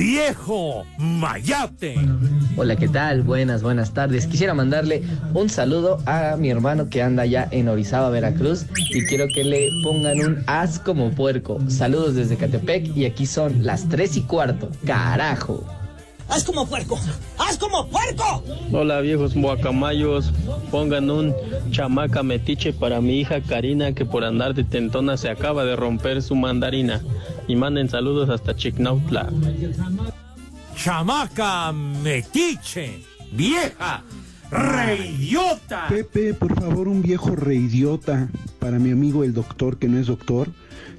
[0.00, 1.94] ¡Viejo Mayate!
[2.56, 3.20] Hola, ¿qué tal?
[3.20, 4.26] Buenas, buenas tardes.
[4.26, 5.02] Quisiera mandarle
[5.34, 9.68] un saludo a mi hermano que anda ya en Orizaba, Veracruz, y quiero que le
[9.84, 11.58] pongan un as como puerco.
[11.68, 14.70] Saludos desde Catepec y aquí son las tres y cuarto.
[14.86, 15.66] ¡Carajo!
[16.30, 16.98] ¡Haz como puerco!
[17.38, 18.44] ¡Haz como puerco!
[18.72, 20.32] Hola viejos guacamayos,
[20.70, 21.34] pongan un
[21.72, 26.22] chamaca metiche para mi hija Karina que por andar de tentona se acaba de romper
[26.22, 27.00] su mandarina.
[27.48, 29.28] Y manden saludos hasta Chicnautla.
[30.76, 34.04] Chamaca metiche, vieja,
[34.52, 35.88] reidiota.
[35.88, 38.28] Pepe, por favor, un viejo reidiota
[38.60, 40.48] para mi amigo el doctor, que no es doctor,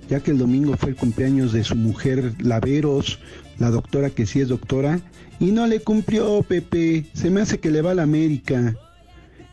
[0.10, 3.20] ya que el domingo fue el cumpleaños de su mujer Laveros,
[3.60, 5.00] la doctora que sí es doctora,
[5.42, 7.06] y no le cumplió, Pepe.
[7.14, 8.76] Se me hace que le va a la América.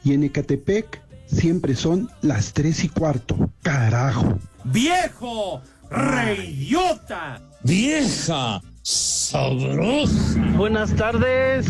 [0.05, 3.51] Y en Ecatepec siempre son las tres y cuarto.
[3.63, 4.39] Carajo.
[4.65, 5.63] ¡Viejo!
[5.91, 7.41] ¡Reidiota!
[7.65, 10.41] Vieja sabrosa.
[10.57, 11.67] Buenas tardes.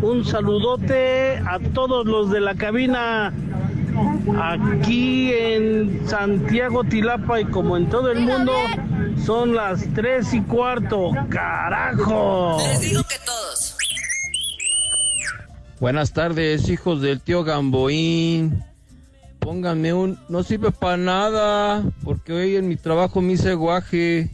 [0.00, 3.32] Un saludote a todos los de la cabina.
[4.40, 8.52] Aquí en Santiago Tilapa y como en todo el mundo
[9.24, 11.12] son las tres y cuarto.
[11.28, 12.58] ¡Carajo!
[12.58, 13.76] Les digo que todos.
[15.80, 18.64] Buenas tardes, hijos del tío Gamboín.
[19.38, 20.18] Pónganme un...
[20.28, 24.30] No sirve para nada, porque hoy en mi trabajo me hice guaje.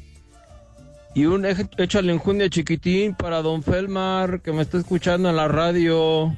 [1.14, 6.32] Y un échale enjundia chiquitín para don Felmar, que me está escuchando en la radio.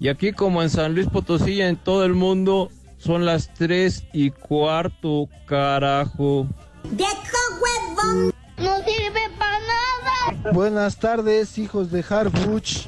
[0.00, 4.04] Y aquí como en San Luis Potosí y en todo el mundo, son las tres
[4.12, 6.46] y cuarto, carajo.
[6.84, 7.10] ¡Viejo
[7.60, 8.32] huevón!
[8.58, 10.52] ¡No sirve para nada!
[10.52, 12.86] Buenas tardes, hijos de Harfuch.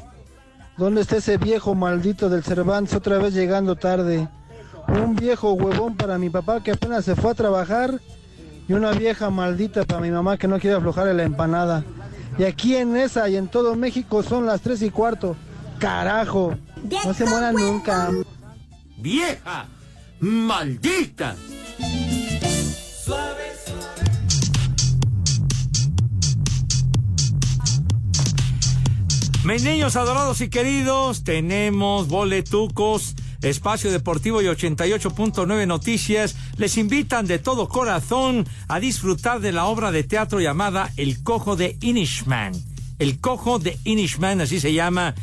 [0.76, 4.28] ¿Dónde está ese viejo maldito del Cervantes otra vez llegando tarde?
[4.86, 8.00] Un viejo huevón para mi papá que apenas se fue a trabajar
[8.68, 11.84] y una vieja maldita para mi mamá que no quiere aflojar en la empanada.
[12.38, 15.36] Y aquí en esa y en todo México son las tres y cuarto.
[15.80, 16.56] Carajo.
[17.04, 18.10] No se mueran nunca.
[18.98, 19.66] ¡Vieja!
[20.20, 21.34] ¡Maldita!
[29.42, 36.36] Mis niños adorados y queridos, tenemos boletucos, espacio deportivo y 88.9 noticias.
[36.58, 41.56] Les invitan de todo corazón a disfrutar de la obra de teatro llamada El Cojo
[41.56, 42.52] de Inishman.
[42.98, 45.14] El Cojo de Inishman, así se llama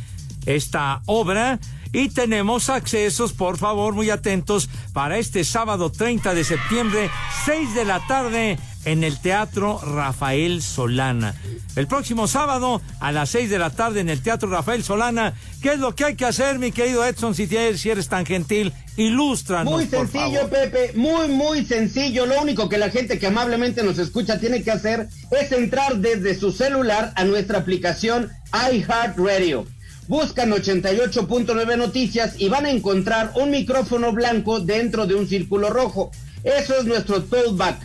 [0.47, 1.59] esta obra.
[1.93, 7.09] Y tenemos accesos, por favor, muy atentos, para este sábado 30 de septiembre,
[7.45, 11.35] 6 de la tarde, en el Teatro Rafael Solana.
[11.75, 15.33] El próximo sábado, a las 6 de la tarde, en el Teatro Rafael Solana.
[15.61, 18.25] ¿Qué es lo que hay que hacer, mi querido Edson, si eres, si eres tan
[18.25, 18.73] gentil?
[18.97, 20.49] Ilústranos, Muy por sencillo, favor.
[20.49, 22.25] Pepe, muy, muy sencillo.
[22.25, 26.37] Lo único que la gente que amablemente nos escucha tiene que hacer es entrar desde
[26.37, 28.29] su celular a nuestra aplicación
[28.71, 29.65] iHeartRadio.
[30.07, 36.11] Buscan 88.9 noticias y van a encontrar un micrófono blanco dentro de un círculo rojo.
[36.43, 37.77] Eso es nuestro tollback.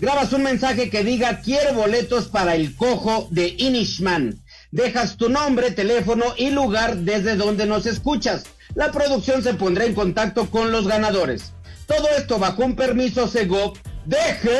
[0.00, 4.42] Grabas un mensaje que diga quiero boletos para el cojo de Inishman.
[4.72, 8.44] Dejas tu nombre, teléfono y lugar desde donde nos escuchas.
[8.74, 11.52] La producción se pondrá en contacto con los ganadores.
[11.86, 13.78] Todo esto bajo un permiso Segov.
[14.04, 14.58] Deje.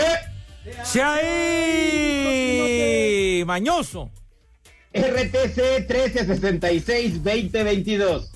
[0.84, 2.24] ¡Se ahí!
[3.44, 4.10] ¡Mañoso!
[4.92, 8.26] RTC 1366-2022.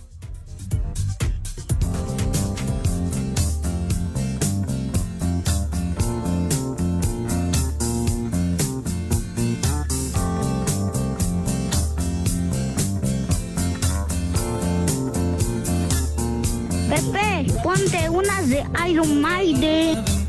[16.88, 20.21] Pepe, ponte unas de Iron Maiden.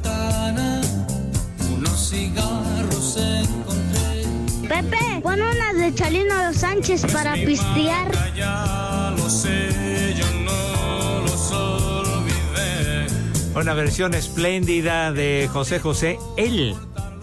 [4.74, 8.12] Pepe, pon unas de Chalino Sánchez para pistear.
[8.36, 13.06] Ya lo sé, yo no los olvidé.
[13.54, 16.76] Una versión espléndida de José José, el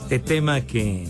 [0.09, 1.09] de tema que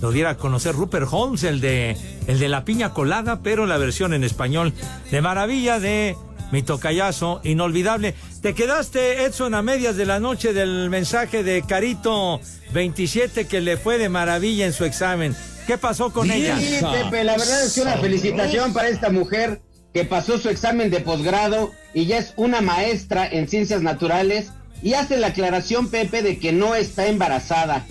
[0.00, 3.78] lo diera a conocer Rupert Holmes, el de, el de la piña colada, pero la
[3.78, 4.72] versión en español
[5.12, 6.16] de maravilla de
[6.50, 8.16] mi tocayazo inolvidable.
[8.42, 12.40] Te quedaste, Edson, a medias de la noche del mensaje de Carito
[12.72, 15.36] 27 que le fue de maravilla en su examen.
[15.68, 16.58] ¿Qué pasó con ella?
[16.58, 19.60] Sí, Pepe, la verdad es que una felicitación para esta mujer
[19.92, 24.50] que pasó su examen de posgrado y ya es una maestra en ciencias naturales
[24.82, 27.86] y hace la aclaración, Pepe, de que no está embarazada.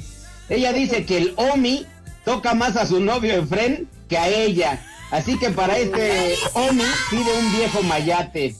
[0.50, 1.86] Ella dice que el OMI
[2.26, 4.84] toca más a su novio Efren que a ella.
[5.12, 8.56] Así que para este OMI pide un viejo mayate.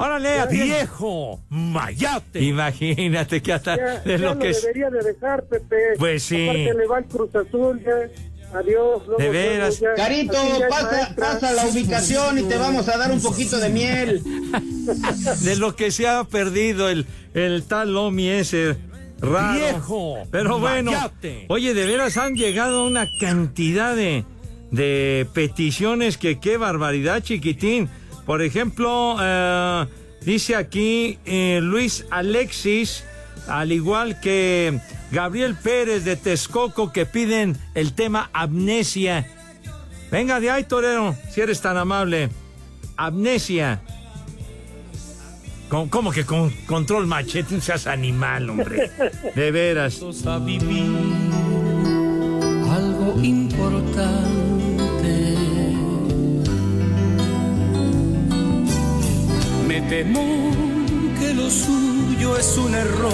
[0.00, 2.40] Órale, viejo mayate.
[2.42, 4.62] Imagínate que hasta Ya, de ya lo lo que es.
[4.62, 5.76] debería de dejar, Pepe.
[5.98, 6.44] Pues sí.
[6.48, 8.58] Aparte le va el Cruz Azul, ya.
[8.58, 9.02] Adiós.
[9.18, 9.78] De veras.
[9.78, 9.94] ya.
[9.94, 10.34] Carito,
[10.68, 14.22] pasa, pasa la ubicación y te vamos a dar un poquito de miel.
[15.42, 18.76] de lo que se ha perdido el, el tal Omi ese
[19.20, 19.58] raro.
[19.58, 21.44] Viejo Pero bueno, mayate.
[21.48, 24.24] oye, de veras han llegado una cantidad de,
[24.72, 27.88] de peticiones que qué barbaridad, chiquitín.
[28.30, 29.86] Por ejemplo, eh,
[30.24, 33.02] dice aquí eh, Luis Alexis,
[33.48, 34.78] al igual que
[35.10, 39.26] Gabriel Pérez de Texcoco, que piden el tema amnesia.
[40.12, 42.30] Venga de ahí, torero, si eres tan amable.
[42.96, 43.82] Amnesia.
[45.68, 47.56] ¿Cómo, que con control machete?
[47.56, 48.92] No seas animal, hombre.
[49.34, 50.00] De veras.
[50.24, 50.86] a vivir
[52.70, 54.49] algo importante.
[59.70, 60.50] Me temo
[61.20, 63.12] que lo suyo es un error.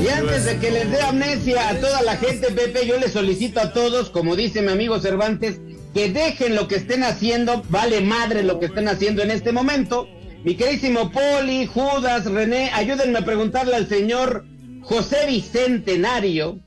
[0.00, 3.58] Y antes de que les dé amnesia a toda la gente, Pepe, yo les solicito
[3.58, 5.60] a todos, como dice mi amigo Cervantes,
[5.92, 10.06] que dejen lo que estén haciendo, vale madre lo que estén haciendo en este momento.
[10.44, 14.44] Mi queridísimo Poli, Judas, René, ayúdenme a preguntarle al señor
[14.82, 16.60] José Bicentenario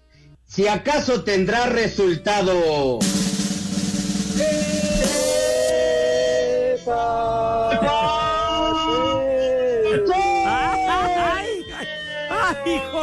[0.45, 2.99] si acaso tendrá resultado.
[6.85, 7.62] ¡Ay,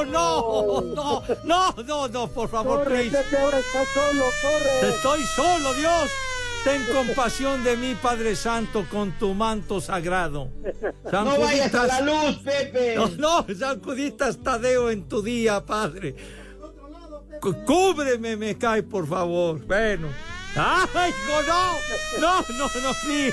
[0.04, 0.80] no!
[0.82, 3.16] No, no, no, no, por favor, Corre, please.
[3.16, 4.88] Pepe, ahora estás solo, corre.
[4.88, 6.10] Estoy solo, Dios.
[6.64, 10.50] Ten compasión de mí, Padre Santo, con tu manto sagrado.
[11.10, 12.94] San No vayas a Juditas- la luz, Pepe.
[12.96, 16.14] No, no, San Juditas Tadeo en tu día, Padre.
[17.64, 19.64] Cúbreme, me cae, por favor.
[19.66, 20.08] Bueno.
[20.56, 22.20] ¡Ay, hijo, no!
[22.20, 23.32] No, no, no, please.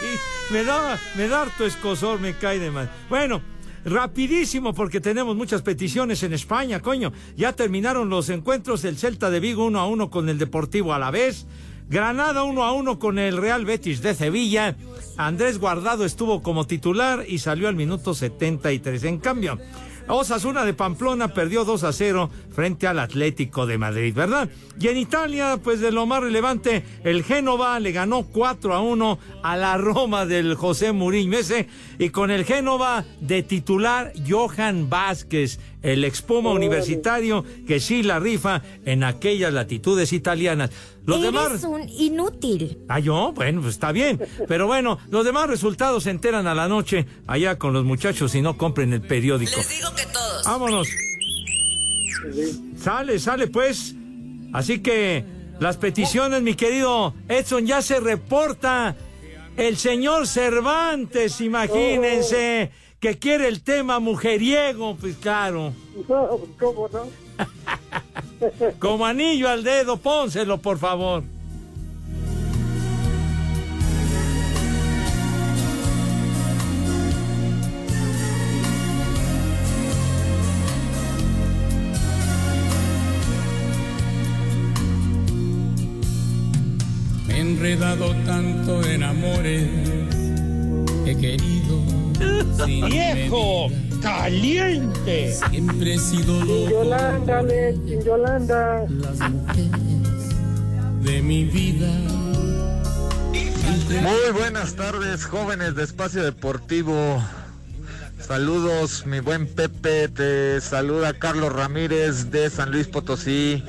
[0.51, 2.89] Me da, me da harto escosor, me cae de mal.
[3.09, 3.41] Bueno,
[3.87, 7.13] rapidísimo, porque tenemos muchas peticiones en España, coño.
[7.35, 10.99] Ya terminaron los encuentros del Celta de Vigo 1 a 1 con el Deportivo a
[10.99, 11.47] la vez.
[11.89, 14.75] Granada 1 a 1 con el Real Betis de Sevilla.
[15.15, 19.05] Andrés Guardado estuvo como titular y salió al minuto 73.
[19.05, 19.57] En cambio,
[20.07, 24.49] Osasuna de Pamplona perdió 2 a 0 frente al Atlético de Madrid, ¿verdad?
[24.79, 29.19] Y en Italia, pues de lo más relevante, el Génova le ganó 4 a 1
[29.43, 31.67] a la Roma del José Mourinho ese
[31.99, 38.61] y con el Génova de titular Johan Vázquez, el expuma universitario que sí la rifa
[38.83, 40.69] en aquellas latitudes italianas.
[41.05, 42.79] Los Eres demás un inútil.
[42.89, 44.19] Ah, yo, bueno, pues está bien.
[44.49, 48.41] Pero bueno, los demás resultados se enteran a la noche allá con los muchachos y
[48.41, 49.55] no compren el periódico.
[49.55, 50.43] Les digo que todos.
[50.43, 50.89] Vámonos.
[52.77, 53.95] Sale, sale pues.
[54.51, 55.23] Así que
[55.61, 58.95] las peticiones, mi querido Edson, ya se reporta.
[59.55, 65.73] El señor Cervantes, imagínense, que quiere el tema mujeriego, pues claro.
[66.09, 67.07] No, ¿cómo no?
[68.79, 71.23] Como anillo al dedo, pónselo, por favor.
[87.27, 89.69] Me he enredado tanto en amores
[91.05, 91.96] he querido.
[92.65, 93.69] ¡Viejo!
[94.01, 95.33] ¡Caliente!
[95.49, 98.85] Siempre he sido Sin loco Yolanda, Alex, sin Yolanda.
[101.01, 101.87] de mi vida.
[104.01, 107.23] Muy buenas tardes, jóvenes de Espacio Deportivo.
[108.19, 110.09] Saludos, mi buen Pepe.
[110.09, 113.63] Te saluda Carlos Ramírez de San Luis Potosí.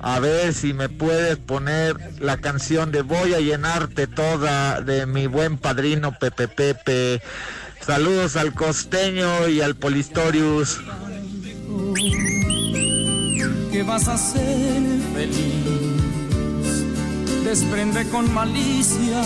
[0.00, 5.26] A ver si me puedes poner la canción de Voy a llenarte toda de mi
[5.26, 7.20] buen padrino Pepe Pepe.
[7.88, 10.78] Saludos al costeño y al Polistorius.
[13.72, 14.82] que vas a ser
[15.14, 15.64] feliz.
[17.44, 19.22] Desprende con malicia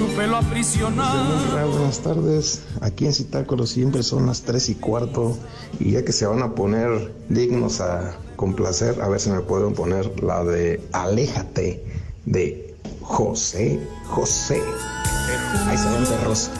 [0.00, 1.68] tu pelo aprisionado.
[1.70, 5.38] Buenas tardes, aquí en Citácuaro siempre son las 3 y cuarto
[5.78, 9.72] y ya que se van a poner dignos a complacer, a ver si me pueden
[9.74, 11.84] poner la de Aléjate
[12.26, 13.78] de José
[14.08, 14.60] José.
[15.68, 16.50] Ahí se ven perros.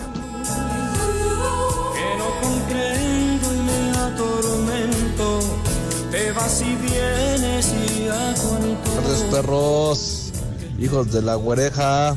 [1.94, 5.24] que no comprendo y me atormenta
[6.34, 8.08] vas y vienes y
[9.04, 10.32] Tres perros,
[10.78, 12.16] hijos de la güereja.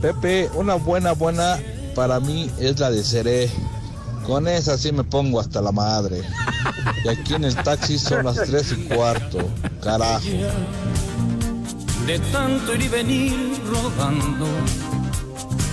[0.00, 1.58] Pepe, una buena, buena
[1.94, 3.50] para mí es la de Seré.
[4.26, 6.22] Con esa sí me pongo hasta la madre.
[7.04, 9.38] Y aquí en el taxi son las tres y cuarto.
[9.82, 10.24] Carajo.
[12.06, 14.46] de tanto ir y venir rodando,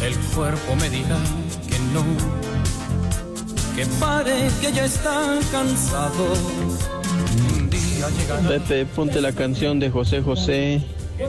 [0.05, 1.17] el cuerpo me dirá
[1.67, 2.03] que no,
[3.75, 6.33] que pare, que ya está cansado.
[7.55, 8.49] Un día llegará.
[8.49, 10.81] Pepe, ponte la canción de José José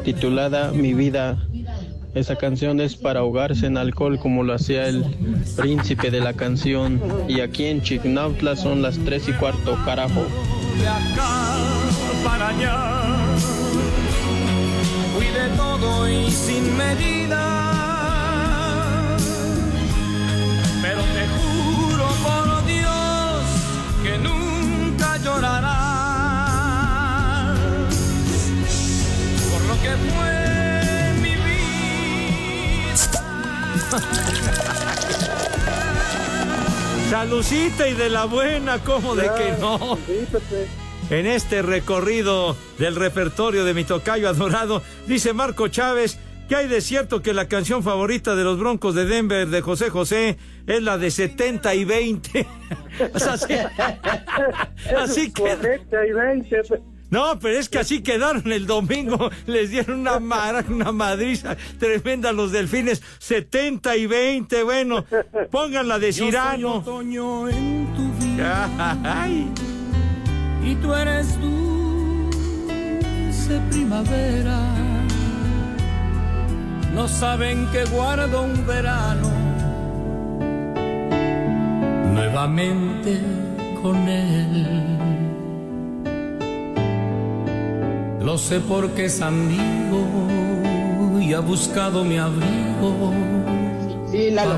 [0.04, 1.38] titulada Mi vida.
[2.14, 5.04] Esa canción es para ahogarse en alcohol como lo hacía el
[5.56, 7.00] príncipe de la canción.
[7.28, 10.24] Y aquí en Chignautla son las tres y cuarto, carajo.
[10.78, 11.56] de acá
[12.24, 13.16] para allá.
[15.14, 17.63] Fui de todo y sin medida.
[25.24, 25.64] Llorarás
[29.50, 31.34] por lo que fue mi
[37.10, 39.98] Salucita y de la buena, ¿cómo de que no?
[41.10, 46.18] En este recorrido del repertorio de mi tocayo adorado, dice Marco Chávez
[46.48, 49.88] que hay de cierto que la canción favorita de los Broncos de Denver de José
[49.90, 50.36] José
[50.66, 52.46] es la de 70 y 20.
[53.12, 53.54] O sea, así,
[54.96, 55.42] así que...
[55.42, 56.62] y 20.
[57.10, 59.30] No, pero es que así quedaron el domingo.
[59.46, 63.02] Les dieron una, mara- una madriza tremenda a los delfines.
[63.18, 64.62] 70 y 20.
[64.64, 65.04] Bueno,
[65.50, 66.76] pongan la de Cirano.
[66.76, 68.68] otoño en tu vida.
[69.04, 69.48] Ay.
[70.64, 71.60] y tú eres dulce
[73.70, 74.74] primavera.
[76.94, 79.28] No saben que guardo un verano
[82.12, 83.20] nuevamente
[83.82, 84.66] con él.
[88.20, 90.06] Lo sé porque es amigo
[91.20, 93.12] y ha buscado mi abrigo.
[94.10, 94.54] Sí, Lalo.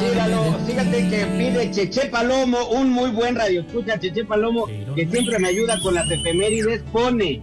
[0.00, 0.58] Sí, Lalo.
[0.66, 3.60] Fíjate que pide Cheche Palomo, un muy buen radio.
[3.60, 6.82] Escucha, Cheche Palomo, que siempre me ayuda con las efemérides.
[6.92, 7.40] Pone: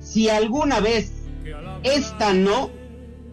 [0.00, 1.12] Si alguna vez
[1.84, 2.70] esta no,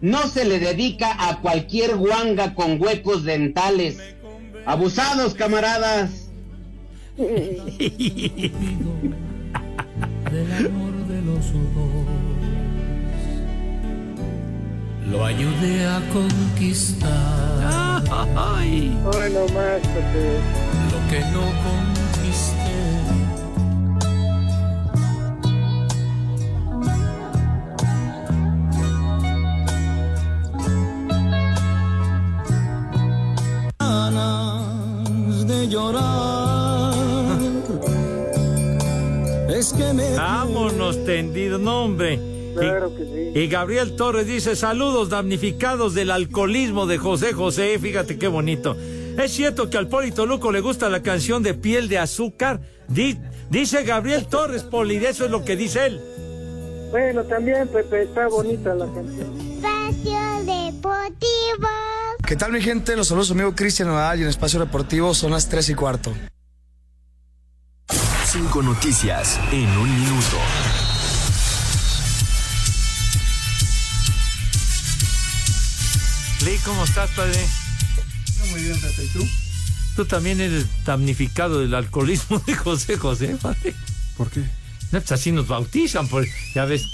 [0.06, 3.98] no se le dedica a cualquier guanga con huecos dentales.
[4.64, 6.28] Abusados, camaradas.
[7.16, 8.52] del
[10.66, 12.06] amor de los dos.
[15.10, 18.04] Lo ayudé a conquistar.
[18.04, 18.92] Pepe.
[20.92, 21.42] Lo que no
[41.06, 42.14] Vámonos tendidos, no hombre.
[42.14, 47.78] Y- Y Gabriel Torres dice, saludos damnificados del alcoholismo de José José.
[47.78, 48.76] Fíjate qué bonito.
[49.18, 52.60] ¿Es cierto que al Polito Luco le gusta la canción de piel de azúcar?
[52.88, 53.18] Di-
[53.50, 56.00] dice Gabriel Torres, Poli, eso es lo que dice él.
[56.90, 59.38] Bueno, también, Pepe, está bonita la canción.
[59.38, 61.68] Espacio Deportivo.
[62.26, 62.96] ¿Qué tal mi gente?
[62.96, 66.12] Los saludos amigo Cristian Nadal y en Espacio Deportivo son las 3 y cuarto.
[68.24, 70.36] Cinco noticias en un minuto.
[76.64, 77.38] ¿Cómo estás, padre?
[78.50, 79.26] Muy bien, Pepe, ¿y tú?
[79.96, 83.74] Tú también eres damnificado del alcoholismo de José José, padre.
[84.16, 84.40] ¿Por qué?
[84.92, 86.84] No, pues así nos bautizan, pues ya ves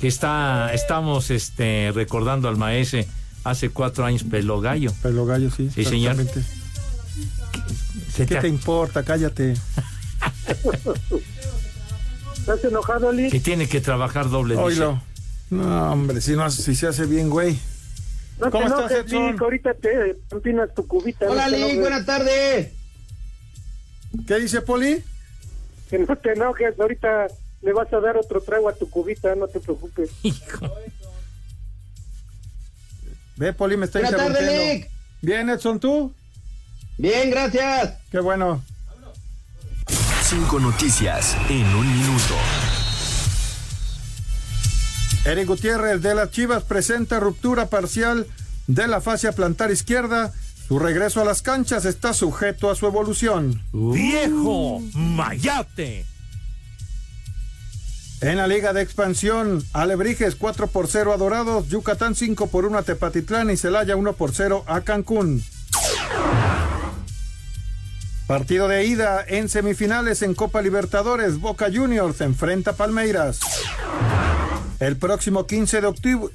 [0.00, 3.06] que está, estamos este, recordando al maese
[3.44, 4.92] hace cuatro años Pelo Gallo.
[5.02, 5.70] Pelo gallo, sí.
[5.72, 6.16] Sí, señor.
[8.12, 9.04] Se ¿Qué te- te importa?
[9.04, 9.54] Cállate.
[12.36, 13.30] ¿Estás enojado, Lee?
[13.30, 14.54] Que tiene que trabajar doble.
[14.54, 14.64] dice.
[14.66, 15.02] Oílo.
[15.50, 17.58] No, hombre, si, no, si se hace bien, güey.
[18.38, 19.36] No ¿Cómo estás, enojes, Edson?
[19.40, 21.30] Ahorita te empinas tu cubita.
[21.30, 21.80] Hola, no enojes.
[21.80, 22.72] buenas tardes.
[24.26, 25.02] ¿Qué dice Poli?
[25.88, 27.28] Que no te enojes, ahorita
[27.62, 30.10] le vas a dar otro trago a tu cubita, no te preocupes.
[33.36, 34.74] Ve, Poli, me está Buenas tardes.
[34.74, 34.90] Lick.
[35.20, 36.14] Bien, Edson, ¿tú?
[36.96, 37.98] Bien, gracias.
[38.10, 38.62] Qué bueno.
[40.22, 42.34] Cinco noticias en un minuto.
[45.26, 48.28] Eric Gutiérrez de las Chivas presenta ruptura parcial
[48.68, 50.32] de la fascia plantar izquierda.
[50.68, 53.60] Su regreso a las canchas está sujeto a su evolución.
[53.72, 56.06] ¡Viejo mayate!
[58.20, 62.78] En la Liga de Expansión, Alebrijes 4 por 0 a Dorados, Yucatán 5 por 1
[62.78, 65.42] a Tepatitlán y Celaya 1 por 0 a Cancún.
[68.28, 71.40] Partido de ida en semifinales en Copa Libertadores.
[71.40, 73.40] Boca Juniors enfrenta a Palmeiras.
[74.80, 76.34] El próximo 15 de octubre.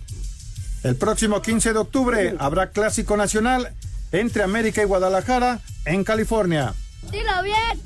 [0.84, 3.74] El próximo 15 de octubre habrá clásico nacional
[4.12, 6.74] entre América y Guadalajara en California.
[7.12, 7.82] Dilo bien.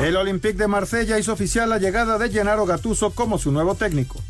[0.00, 4.20] El Olympique de Marsella hizo oficial la llegada de Gennaro Gattuso como su nuevo técnico.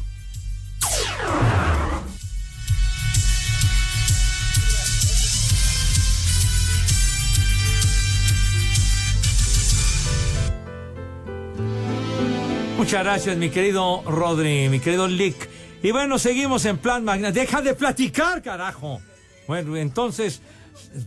[12.87, 15.49] Muchas gracias, mi querido Rodri, mi querido Lick.
[15.82, 17.32] Y bueno, seguimos en plan magna.
[17.32, 19.01] Deja de platicar, carajo.
[19.49, 20.41] Bueno, entonces,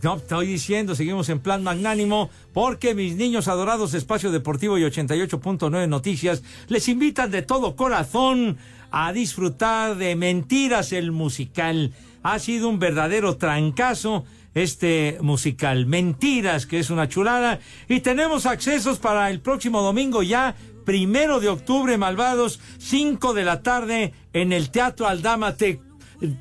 [0.02, 5.88] no estoy diciendo, seguimos en plan magnánimo, porque mis niños adorados Espacio Deportivo y 88.9
[5.88, 8.58] Noticias les invitan de todo corazón
[8.90, 11.94] a disfrutar de Mentiras el musical.
[12.22, 17.60] Ha sido un verdadero trancazo este musical Mentiras, que es una chulada.
[17.88, 20.54] Y tenemos accesos para el próximo domingo ya,
[20.90, 25.54] primero de octubre, malvados, 5 de la tarde, en el Teatro Aldama.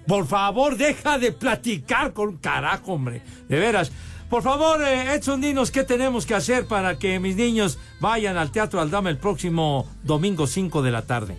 [0.08, 3.22] Por favor, deja de platicar con carajo, hombre.
[3.48, 3.92] De veras.
[4.28, 8.52] Por favor, eh, Edson, dinos qué tenemos que hacer para que mis niños vayan al
[8.52, 11.38] Teatro Aldama el próximo domingo 5 de la tarde.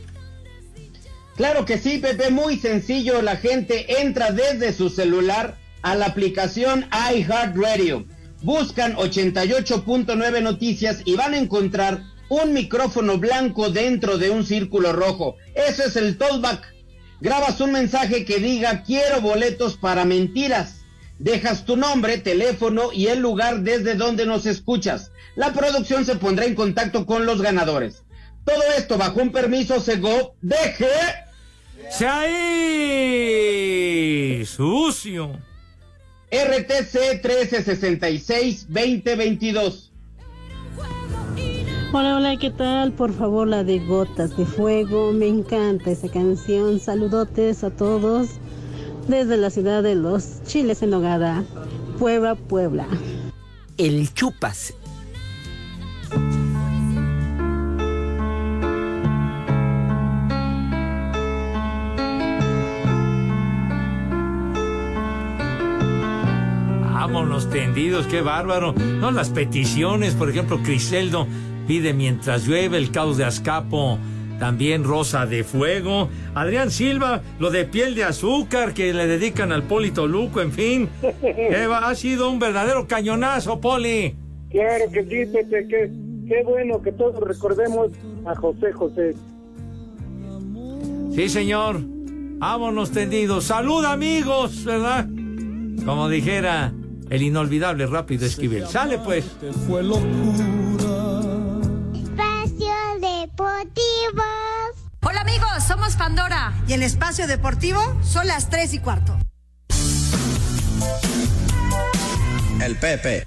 [1.34, 3.22] Claro que sí, Pepe, muy sencillo.
[3.22, 8.04] La gente entra desde su celular a la aplicación iHeartRadio.
[8.42, 15.36] Buscan 88.9 noticias y van a encontrar un micrófono blanco dentro de un círculo rojo.
[15.54, 16.72] Eso es el tollback.
[17.20, 20.76] Grabas un mensaje que diga quiero boletos para mentiras.
[21.18, 25.12] Dejas tu nombre, teléfono y el lugar desde donde nos escuchas.
[25.36, 28.04] La producción se pondrá en contacto con los ganadores.
[28.46, 30.86] Todo esto bajo un permiso Sego deje
[31.90, 33.50] ¡Se ahí!
[34.46, 35.38] ¡Sucio!
[36.30, 39.89] RTC 1366-2022.
[41.92, 42.92] Hola, hola, ¿qué tal?
[42.92, 45.12] Por favor, la de Gotas de Fuego.
[45.12, 46.78] Me encanta esa canción.
[46.78, 48.28] Saludotes a todos
[49.08, 51.42] desde la ciudad de Los Chiles en Nogada,
[51.98, 52.86] Puebla, Puebla.
[53.76, 54.72] El chupas.
[66.84, 68.74] Vámonos tendidos, qué bárbaro.
[68.74, 71.26] No, las peticiones, por ejemplo, Criseldo
[71.70, 73.96] pide mientras llueve el caos de Azcapo,
[74.40, 76.08] también Rosa de Fuego.
[76.34, 80.88] Adrián Silva, lo de piel de azúcar que le dedican al Polito Luco, en fin.
[81.22, 84.16] Eva, ha sido un verdadero cañonazo, Poli.
[84.50, 85.92] Claro que sí, Pepe, qué,
[86.26, 87.92] qué bueno que todos recordemos
[88.26, 89.14] a José José.
[91.14, 91.78] Sí, señor.
[92.38, 93.44] Vámonos tendidos.
[93.44, 95.06] Salud, amigos, ¿verdad?
[95.84, 96.72] Como dijera
[97.10, 98.66] el inolvidable Rápido Esquivel.
[98.66, 99.24] Sale, pues.
[99.40, 100.59] Deportivo.
[105.70, 106.52] Somos Pandora.
[106.66, 109.16] Y en Espacio Deportivo son las 3 y cuarto.
[112.60, 113.22] El Pepe.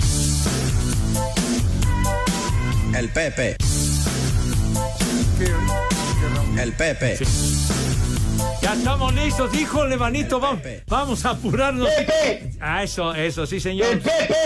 [2.94, 3.56] El Pepe.
[6.60, 7.18] El Pepe.
[8.62, 11.88] Ya estamos listos, híjole, manito, vamos, vamos a apurarnos.
[12.60, 14.02] Ah, eso, eso, sí, señor.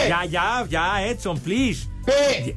[0.08, 1.88] Ya, ya, ya, Edson, please.
[2.06, 2.54] Ya,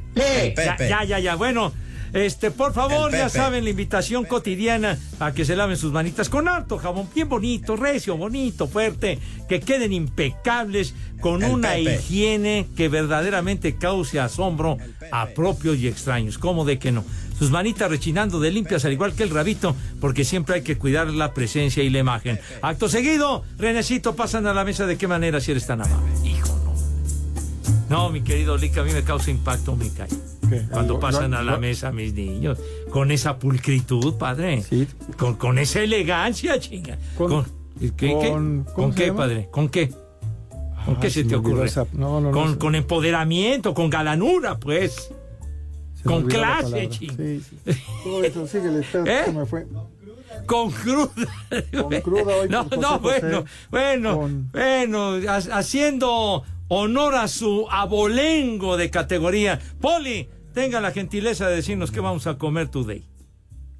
[0.53, 0.87] Pepe.
[0.87, 1.35] ya, ya, ya.
[1.35, 1.73] Bueno,
[2.13, 6.47] este, por favor, ya saben, la invitación cotidiana a que se laven sus manitas con
[6.47, 11.95] harto jabón, bien bonito, recio, bonito, fuerte, que queden impecables, con El una Pepe.
[11.95, 14.77] higiene que verdaderamente cause asombro
[15.11, 16.37] a propios y extraños.
[16.37, 17.05] ¿Cómo de que no?
[17.37, 21.07] Sus manitas rechinando de limpias al igual que el rabito, porque siempre hay que cuidar
[21.07, 22.39] la presencia y la imagen.
[22.61, 26.30] Acto seguido, Renecito, pasan a la mesa de qué manera si eres tan amable.
[27.91, 28.03] No.
[28.05, 30.07] No, mi querido Lick, a mí me causa impacto, me cae.
[30.71, 32.57] Cuando pasan a la mesa mis niños,
[32.89, 34.63] con esa pulcritud, padre.
[35.17, 36.97] Con, con esa elegancia, chinga.
[37.17, 37.45] Con,
[37.97, 39.47] ¿qué, padre?
[39.51, 39.89] ¿Con qué?
[39.89, 41.67] ¿Con Ah, qué se te ocurre?
[41.67, 45.11] esa- no, no, no, con, se- con empoderamiento, con galanura, pues.
[45.95, 46.89] Se con clase, palabra.
[46.89, 47.15] ching.
[47.15, 47.81] Sí, sí.
[48.03, 49.21] Todo eso, síguele, espérate, ¿Eh?
[49.25, 49.67] se me fue.
[50.47, 51.09] Con cruda.
[51.71, 53.27] Con cruda hoy No, no, José José.
[53.29, 56.43] bueno, bueno, bueno, ha- haciendo
[56.73, 59.59] honor a su abolengo de categoría.
[59.81, 63.05] Poli, tenga la gentileza de decirnos qué vamos a comer today.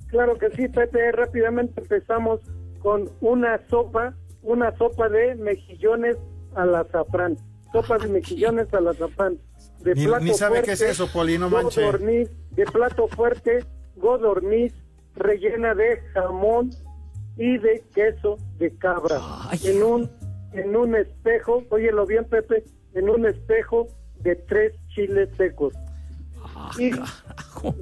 [0.07, 1.09] Claro que sí, Pepe.
[1.13, 2.41] Rápidamente empezamos
[2.79, 6.17] con una sopa, una sopa de mejillones
[6.53, 7.37] al azafrán.
[7.71, 9.37] Sopa de mejillones al azafrán.
[9.79, 11.81] De Ni- plato ni sabe fuerte, qué es eso, Poli, no manche.
[11.85, 13.65] Godorniz, de plato fuerte,
[13.95, 14.73] godorniz,
[15.15, 16.71] rellena de jamón
[17.37, 19.17] y de queso de cabra.
[19.63, 20.11] En un,
[20.51, 23.87] en un espejo, óyelo bien, Pepe, en un espejo
[24.21, 25.73] de tres chiles secos.
[26.77, 26.91] Y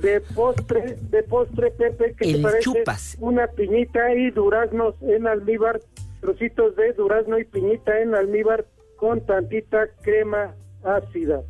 [0.01, 3.17] de postre, de postre, Pepe, que te parece chupas.
[3.19, 5.79] una piñita y duraznos en almíbar,
[6.21, 8.65] trocitos de durazno y piñita en almíbar
[8.97, 11.41] con tantita crema ácida.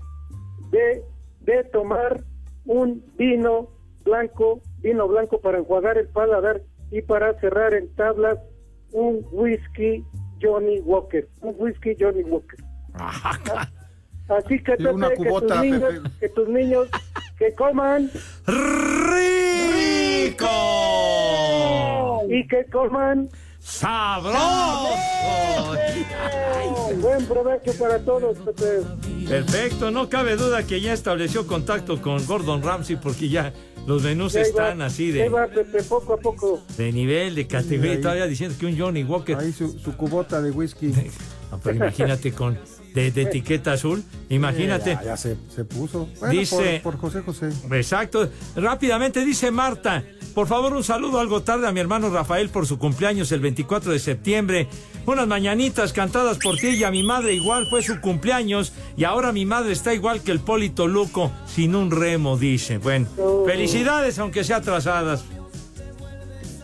[0.72, 1.04] De,
[1.42, 2.24] de tomar
[2.66, 3.70] un vino
[4.04, 8.38] blanco, vino blanco para enjuagar el paladar y para cerrar en tablas
[8.92, 10.04] un whisky
[10.42, 12.60] Johnny Walker, un whisky Johnny Walker.
[12.94, 16.10] Así que, Y una Pepe, que, tus niños, Pepe.
[16.20, 16.88] que tus niños
[17.38, 18.12] que coman
[20.80, 23.30] rico y que coman
[23.60, 24.90] sabroso.
[27.02, 28.82] Buen provecho para todos, Pepe.
[29.28, 33.54] Perfecto, no cabe duda que ya estableció contacto con Gordon Ramsay porque ya
[33.88, 36.62] los menús va, están así de, va, Pepe, poco a poco.
[36.78, 37.94] de nivel, de categoría.
[37.94, 38.02] ahí.
[38.02, 39.38] Todavía diciendo que un Johnny Walker.
[39.38, 40.94] Ahí su, su cubota de whisky.
[41.52, 42.60] No, pero imagínate con
[42.94, 44.04] de, de etiqueta azul.
[44.30, 44.96] Imagínate.
[44.96, 46.08] Ya, ya se, se puso.
[46.20, 47.50] Bueno, Dice- por, por José José.
[47.72, 48.30] Exacto.
[48.56, 50.04] Rápidamente dice Marta,
[50.36, 53.92] por favor un saludo algo tarde a mi hermano Rafael por su cumpleaños el 24
[53.92, 54.68] de septiembre.
[55.06, 59.32] Unas mañanitas cantadas por ti y a mi madre igual fue su cumpleaños y ahora
[59.32, 62.78] mi madre está igual que el Polito Luco sin un remo, dice.
[62.78, 63.08] Bueno,
[63.46, 65.24] felicidades aunque sea atrasadas.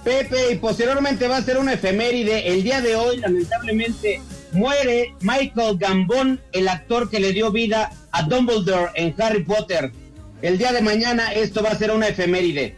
[0.04, 2.48] Pepe, y posteriormente va a ser una efeméride.
[2.54, 4.22] El día de hoy, lamentablemente,
[4.56, 9.92] muere Michael Gambon, el actor que le dio vida a Dumbledore en Harry Potter.
[10.42, 12.76] El día de mañana esto va a ser una efeméride.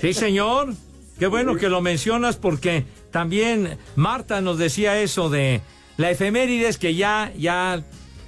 [0.00, 0.74] Sí, señor.
[1.18, 5.60] Qué bueno que lo mencionas porque también Marta nos decía eso de
[5.96, 7.84] la efemérides que ya, ya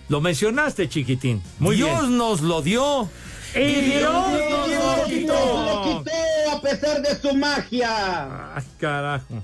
[0.09, 1.43] lo mencionaste, chiquitín.
[1.59, 2.17] Muy Dios bien.
[2.19, 3.09] nos lo dio.
[3.55, 6.05] Y Dios nos lo lo quitó.
[6.05, 8.55] quitó a pesar de su magia.
[8.55, 9.43] Ay, carajo.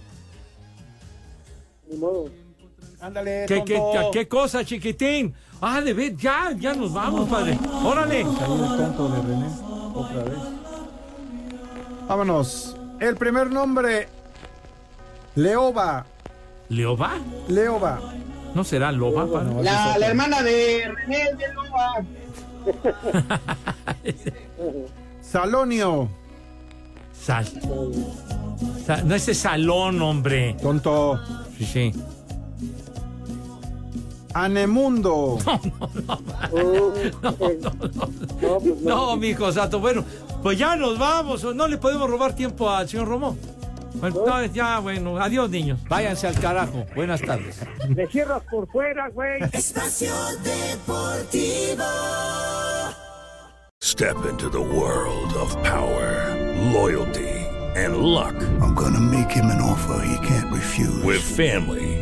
[1.90, 2.41] Ni modo.
[3.02, 4.10] Ándale, ¿Qué, qué, tonto.
[4.12, 5.34] qué cosa, chiquitín?
[5.60, 7.58] Ah, de ver, ya, ya nos vamos, padre.
[7.84, 8.22] Órale.
[8.22, 9.46] Tonto de René.
[9.94, 10.38] Otra vez.
[12.08, 12.76] Vámonos.
[13.00, 14.08] El primer nombre.
[15.34, 16.06] Leoba.
[16.68, 17.18] ¿Leoba?
[17.48, 17.98] Leoba.
[18.54, 19.62] ¿No será loba, padre?
[19.64, 22.04] La, la hermana de René de Loba.
[25.22, 26.08] Salonio.
[27.12, 27.46] Sal.
[28.86, 30.54] Sa- no ese salón, hombre.
[30.62, 31.18] Tonto.
[31.58, 31.92] Sí, sí.
[34.34, 35.38] Anemundo.
[38.82, 39.80] No, mijo Sato.
[39.80, 40.04] Bueno,
[40.42, 41.42] pues ya nos vamos.
[41.54, 43.36] No le podemos robar tiempo al señor Romo.
[43.94, 45.18] Bueno, no, ya, bueno.
[45.18, 45.78] Adiós, niños.
[45.88, 46.86] Váyanse al carajo.
[46.94, 47.60] Buenas tardes.
[47.88, 49.42] Me cierras por fuera, güey.
[49.52, 50.12] Espacio
[50.42, 51.84] Deportivo.
[53.82, 56.34] Step into the world of power,
[56.72, 57.28] loyalty,
[57.76, 58.34] and luck.
[58.62, 61.02] I'm gonna make him an offer he can't refuse.
[61.04, 62.01] With family,